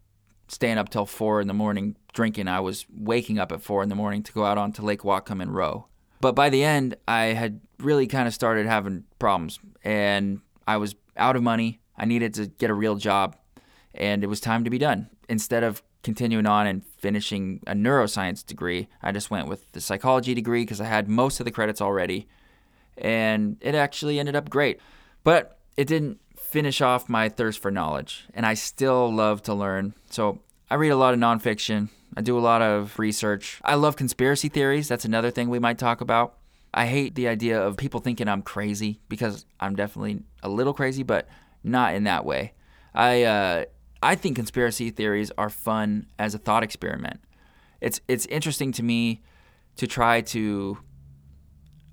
staying 0.47 0.77
up 0.77 0.89
till 0.89 1.05
four 1.05 1.39
in 1.39 1.47
the 1.47 1.53
morning 1.53 1.95
drinking, 2.13 2.47
I 2.47 2.59
was 2.59 2.85
waking 2.93 3.39
up 3.39 3.51
at 3.51 3.61
four 3.61 3.83
in 3.83 3.89
the 3.89 3.95
morning 3.95 4.23
to 4.23 4.33
go 4.33 4.43
out 4.43 4.57
onto 4.57 4.81
Lake 4.81 5.01
Whatcom 5.01 5.41
and 5.41 5.53
row. 5.53 5.87
But 6.19 6.35
by 6.35 6.49
the 6.49 6.63
end, 6.63 6.95
I 7.07 7.25
had 7.27 7.61
really 7.79 8.05
kind 8.05 8.27
of 8.27 8.33
started 8.33 8.65
having 8.65 9.05
problems, 9.17 9.59
and 9.83 10.41
I 10.67 10.77
was 10.77 10.95
out 11.17 11.35
of 11.35 11.43
money. 11.43 11.81
I 11.97 12.05
needed 12.05 12.33
to 12.35 12.47
get 12.47 12.69
a 12.69 12.73
real 12.73 12.95
job, 12.95 13.35
and 13.93 14.23
it 14.23 14.27
was 14.27 14.39
time 14.39 14.63
to 14.63 14.69
be 14.69 14.77
done. 14.77 15.09
Instead 15.29 15.63
of 15.63 15.83
continuing 16.03 16.47
on 16.47 16.65
and 16.67 16.83
finishing 16.83 17.61
a 17.67 17.73
neuroscience 17.73 18.45
degree, 18.45 18.87
I 19.01 19.11
just 19.11 19.29
went 19.29 19.47
with 19.47 19.71
the 19.73 19.81
psychology 19.81 20.33
degree 20.33 20.63
because 20.63 20.81
I 20.81 20.85
had 20.85 21.07
most 21.07 21.39
of 21.39 21.45
the 21.45 21.51
credits 21.51 21.81
already, 21.81 22.27
and 22.97 23.57
it 23.61 23.75
actually 23.75 24.19
ended 24.19 24.35
up 24.35 24.49
great. 24.49 24.79
But 25.23 25.59
it 25.77 25.87
didn't 25.87 26.19
finish 26.35 26.81
off 26.81 27.07
my 27.07 27.29
thirst 27.29 27.59
for 27.59 27.71
knowledge, 27.71 28.25
and 28.33 28.45
I 28.45 28.55
still 28.55 29.13
love 29.13 29.41
to 29.43 29.53
learn. 29.53 29.93
So 30.09 30.41
I 30.69 30.75
read 30.75 30.89
a 30.89 30.97
lot 30.97 31.13
of 31.13 31.19
nonfiction. 31.19 31.89
I 32.15 32.21
do 32.21 32.37
a 32.37 32.41
lot 32.41 32.61
of 32.61 32.99
research. 32.99 33.61
I 33.63 33.75
love 33.75 33.95
conspiracy 33.95 34.49
theories. 34.49 34.87
That's 34.87 35.05
another 35.05 35.31
thing 35.31 35.49
we 35.49 35.59
might 35.59 35.77
talk 35.77 36.01
about. 36.01 36.35
I 36.73 36.85
hate 36.85 37.15
the 37.15 37.27
idea 37.27 37.61
of 37.61 37.77
people 37.77 37.99
thinking 37.99 38.27
I'm 38.27 38.41
crazy 38.41 39.01
because 39.09 39.45
I'm 39.59 39.75
definitely 39.75 40.21
a 40.41 40.49
little 40.49 40.73
crazy, 40.73 41.03
but 41.03 41.27
not 41.63 41.93
in 41.93 42.05
that 42.05 42.25
way. 42.25 42.53
I 42.93 43.23
uh, 43.23 43.65
I 44.01 44.15
think 44.15 44.35
conspiracy 44.35 44.89
theories 44.89 45.31
are 45.37 45.49
fun 45.49 46.07
as 46.17 46.33
a 46.33 46.37
thought 46.37 46.63
experiment. 46.63 47.19
It's 47.81 47.99
it's 48.07 48.25
interesting 48.27 48.71
to 48.73 48.83
me 48.83 49.21
to 49.77 49.87
try 49.87 50.21
to 50.21 50.77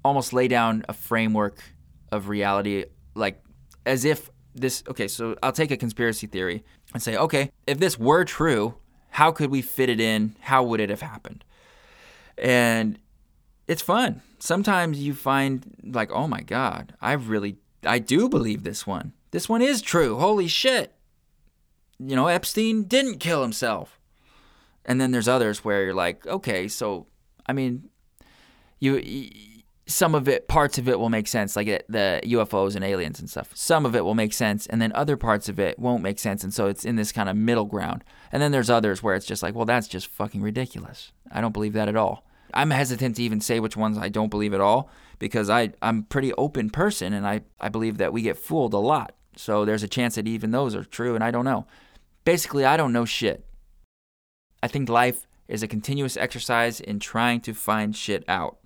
almost 0.04 0.32
lay 0.32 0.48
down 0.48 0.84
a 0.88 0.92
framework 0.92 1.62
of 2.10 2.28
reality 2.28 2.84
like 3.14 3.42
as 3.84 4.04
if 4.04 4.30
this 4.54 4.82
okay, 4.88 5.08
so 5.08 5.36
I'll 5.42 5.52
take 5.52 5.70
a 5.70 5.76
conspiracy 5.76 6.26
theory 6.26 6.64
and 6.94 7.02
say, 7.02 7.16
okay, 7.16 7.50
if 7.66 7.78
this 7.78 7.98
were 7.98 8.24
true, 8.24 8.74
how 9.10 9.32
could 9.32 9.50
we 9.50 9.62
fit 9.62 9.88
it 9.88 10.00
in? 10.00 10.36
How 10.40 10.62
would 10.62 10.80
it 10.80 10.90
have 10.90 11.00
happened? 11.00 11.44
And 12.36 12.98
it's 13.68 13.82
fun. 13.82 14.22
Sometimes 14.38 14.98
you 14.98 15.14
find 15.14 15.76
like, 15.84 16.10
oh 16.10 16.26
my 16.26 16.40
god, 16.40 16.94
I 17.00 17.12
really 17.12 17.58
I 17.84 17.98
do 18.00 18.28
believe 18.28 18.64
this 18.64 18.86
one. 18.86 19.12
This 19.30 19.48
one 19.48 19.62
is 19.62 19.82
true. 19.82 20.18
Holy 20.18 20.48
shit. 20.48 20.94
You 22.00 22.16
know, 22.16 22.28
Epstein 22.28 22.84
didn't 22.84 23.18
kill 23.18 23.42
himself. 23.42 24.00
And 24.84 25.00
then 25.00 25.10
there's 25.10 25.28
others 25.28 25.64
where 25.64 25.84
you're 25.84 25.94
like, 25.94 26.26
okay, 26.26 26.66
so 26.66 27.06
I 27.46 27.52
mean, 27.52 27.90
you 28.80 29.30
some 29.86 30.14
of 30.14 30.28
it, 30.28 30.48
parts 30.48 30.76
of 30.76 30.86
it 30.86 30.98
will 30.98 31.08
make 31.08 31.26
sense, 31.26 31.56
like 31.56 31.66
the 31.88 32.20
UFOs 32.24 32.76
and 32.76 32.84
aliens 32.84 33.20
and 33.20 33.28
stuff. 33.28 33.50
Some 33.54 33.86
of 33.86 33.96
it 33.96 34.04
will 34.04 34.14
make 34.14 34.34
sense, 34.34 34.66
and 34.66 34.82
then 34.82 34.92
other 34.94 35.16
parts 35.16 35.48
of 35.48 35.58
it 35.58 35.78
won't 35.78 36.02
make 36.02 36.18
sense, 36.18 36.44
and 36.44 36.52
so 36.52 36.66
it's 36.66 36.84
in 36.84 36.96
this 36.96 37.10
kind 37.10 37.28
of 37.28 37.36
middle 37.36 37.64
ground. 37.64 38.04
And 38.30 38.42
then 38.42 38.52
there's 38.52 38.68
others 38.68 39.02
where 39.02 39.14
it's 39.14 39.24
just 39.24 39.42
like, 39.42 39.54
well, 39.54 39.64
that's 39.64 39.88
just 39.88 40.08
fucking 40.08 40.42
ridiculous. 40.42 41.12
I 41.32 41.40
don't 41.40 41.52
believe 41.52 41.72
that 41.72 41.88
at 41.88 41.96
all. 41.96 42.27
I'm 42.54 42.70
hesitant 42.70 43.16
to 43.16 43.22
even 43.22 43.40
say 43.40 43.60
which 43.60 43.76
ones 43.76 43.98
I 43.98 44.08
don't 44.08 44.30
believe 44.30 44.54
at 44.54 44.60
all 44.60 44.90
because 45.18 45.50
I 45.50 45.72
I'm 45.82 46.00
a 46.00 46.02
pretty 46.02 46.32
open 46.34 46.70
person, 46.70 47.12
and 47.12 47.26
I 47.26 47.42
I 47.60 47.68
believe 47.68 47.98
that 47.98 48.12
we 48.12 48.22
get 48.22 48.38
fooled 48.38 48.74
a 48.74 48.78
lot. 48.78 49.14
So 49.36 49.64
there's 49.64 49.82
a 49.82 49.88
chance 49.88 50.16
that 50.16 50.26
even 50.26 50.50
those 50.50 50.74
are 50.74 50.84
true, 50.84 51.14
and 51.14 51.22
I 51.22 51.30
don't 51.30 51.44
know. 51.44 51.66
Basically, 52.24 52.64
I 52.64 52.76
don't 52.76 52.92
know 52.92 53.04
shit. 53.04 53.46
I 54.62 54.68
think 54.68 54.88
life 54.88 55.26
is 55.46 55.62
a 55.62 55.68
continuous 55.68 56.16
exercise 56.16 56.80
in 56.80 56.98
trying 56.98 57.40
to 57.40 57.54
find 57.54 57.96
shit 57.96 58.24
out 58.28 58.58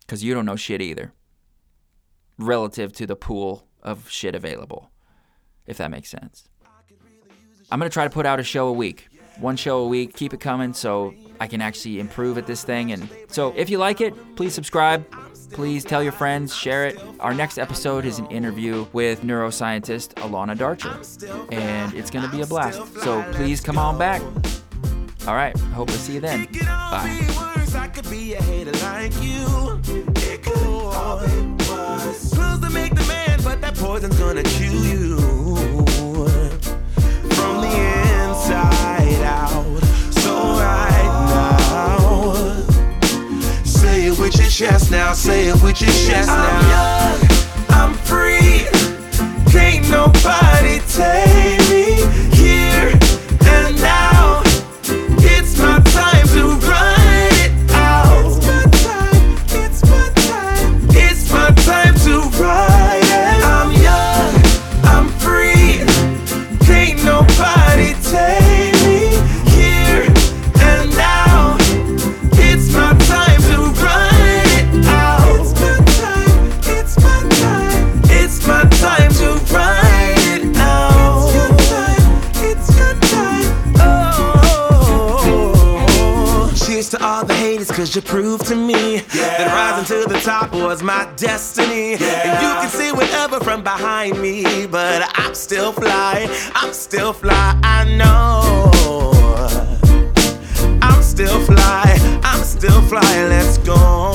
because 0.00 0.22
you 0.22 0.34
don't 0.34 0.46
know 0.46 0.56
shit 0.56 0.82
either 0.82 1.12
relative 2.38 2.92
to 2.92 3.06
the 3.06 3.16
pool 3.16 3.66
of 3.82 4.10
shit 4.10 4.34
available, 4.34 4.90
if 5.66 5.78
that 5.78 5.90
makes 5.90 6.10
sense. 6.10 6.48
I'm 7.70 7.78
going 7.78 7.90
to 7.90 7.92
try 7.94 8.04
to 8.04 8.10
put 8.10 8.26
out 8.26 8.38
a 8.38 8.44
show 8.44 8.68
a 8.68 8.72
week. 8.72 9.08
One 9.40 9.56
show 9.56 9.78
a 9.80 9.88
week, 9.88 10.14
keep 10.14 10.32
it 10.32 10.40
coming 10.40 10.72
so 10.72 11.14
I 11.40 11.46
can 11.46 11.60
actually 11.60 12.00
improve 12.00 12.38
at 12.38 12.46
this 12.46 12.64
thing. 12.64 12.92
And 12.92 13.08
so 13.28 13.52
if 13.56 13.68
you 13.68 13.78
like 13.78 14.00
it, 14.00 14.14
please 14.36 14.54
subscribe. 14.54 15.04
Please 15.52 15.84
tell 15.84 16.02
your 16.02 16.12
friends, 16.12 16.54
share 16.54 16.86
it. 16.86 17.00
Our 17.20 17.32
next 17.32 17.58
episode 17.58 18.04
is 18.04 18.18
an 18.18 18.26
interview 18.26 18.86
with 18.92 19.22
neuroscientist 19.22 20.14
Alana 20.14 20.58
Darcher, 20.58 20.98
and 21.52 21.94
it's 21.94 22.10
going 22.10 22.24
to 22.24 22.30
be 22.30 22.42
a 22.42 22.46
blast. 22.46 22.80
So 22.98 23.22
please 23.32 23.60
come 23.60 23.78
on 23.78 23.96
back. 23.96 24.22
All 25.26 25.34
right, 25.34 25.56
hope 25.58 25.88
to 25.88 25.94
see 25.94 26.14
you 26.14 26.20
then. 26.20 26.48
Bye. 26.62 27.26
Chest 44.56 44.90
now, 44.90 45.12
say 45.12 45.48
it 45.48 45.62
with 45.62 45.82
your 45.82 45.90
chest 45.90 46.28
now. 46.28 46.48
I'm 46.48 47.18
young, 47.18 47.28
I'm 47.68 47.92
free, 47.92 48.64
can't 49.52 49.86
nobody 49.90 50.78
take 50.88 51.65
Cause 87.86 87.94
you 87.94 88.02
proved 88.02 88.46
to 88.46 88.56
me 88.56 88.94
yeah. 88.96 89.04
that 89.38 89.46
rising 89.54 90.02
to 90.02 90.12
the 90.12 90.18
top 90.18 90.52
was 90.52 90.82
my 90.82 91.08
destiny. 91.14 91.92
Yeah. 91.92 92.26
And 92.26 92.42
you 92.42 92.52
can 92.60 92.68
see 92.68 92.90
whatever 92.90 93.38
from 93.38 93.62
behind 93.62 94.20
me, 94.20 94.66
but 94.66 95.08
I'm 95.14 95.36
still 95.36 95.70
fly, 95.70 96.26
I'm 96.56 96.72
still 96.72 97.12
fly, 97.12 97.56
I 97.62 97.84
know. 97.96 98.72
I'm 100.82 101.00
still 101.00 101.40
fly, 101.44 101.96
I'm 102.24 102.42
still 102.42 102.82
fly, 102.88 103.28
let's 103.28 103.58
go. 103.58 104.10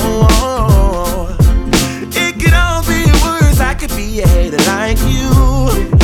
It 2.11 2.41
could 2.41 2.53
all 2.53 2.83
be 2.83 3.05
words, 3.23 3.61
I 3.61 3.73
could 3.79 3.95
be 3.95 4.19
a 4.19 4.27
hater 4.27 4.57
like 4.67 4.99
you. 5.07 5.31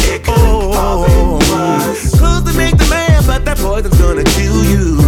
It 0.08 0.24
could 0.24 0.38
oh, 0.38 0.72
all 0.72 1.06
be 1.06 1.12
oh. 1.14 1.84
words. 1.84 2.18
Clothes 2.18 2.50
to 2.50 2.58
make 2.58 2.78
the 2.78 2.88
man, 2.90 3.24
but 3.28 3.44
that 3.44 3.58
poison's 3.58 4.00
gonna 4.00 4.24
kill 4.24 4.64
you 4.64 5.07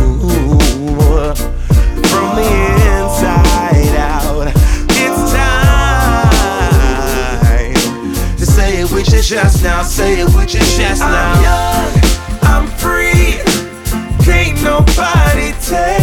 chest 9.30 9.64
now. 9.64 9.84
Say 9.84 10.22
it 10.22 10.26
with 10.34 10.56
your 10.56 10.64
chest 10.64 11.02
now. 11.02 11.34
I'm 11.34 11.44
young, 11.44 12.02
I'm 12.42 12.68
free. 12.80 13.38
Can't 14.26 14.60
nobody 14.64 15.52
take 15.62 15.99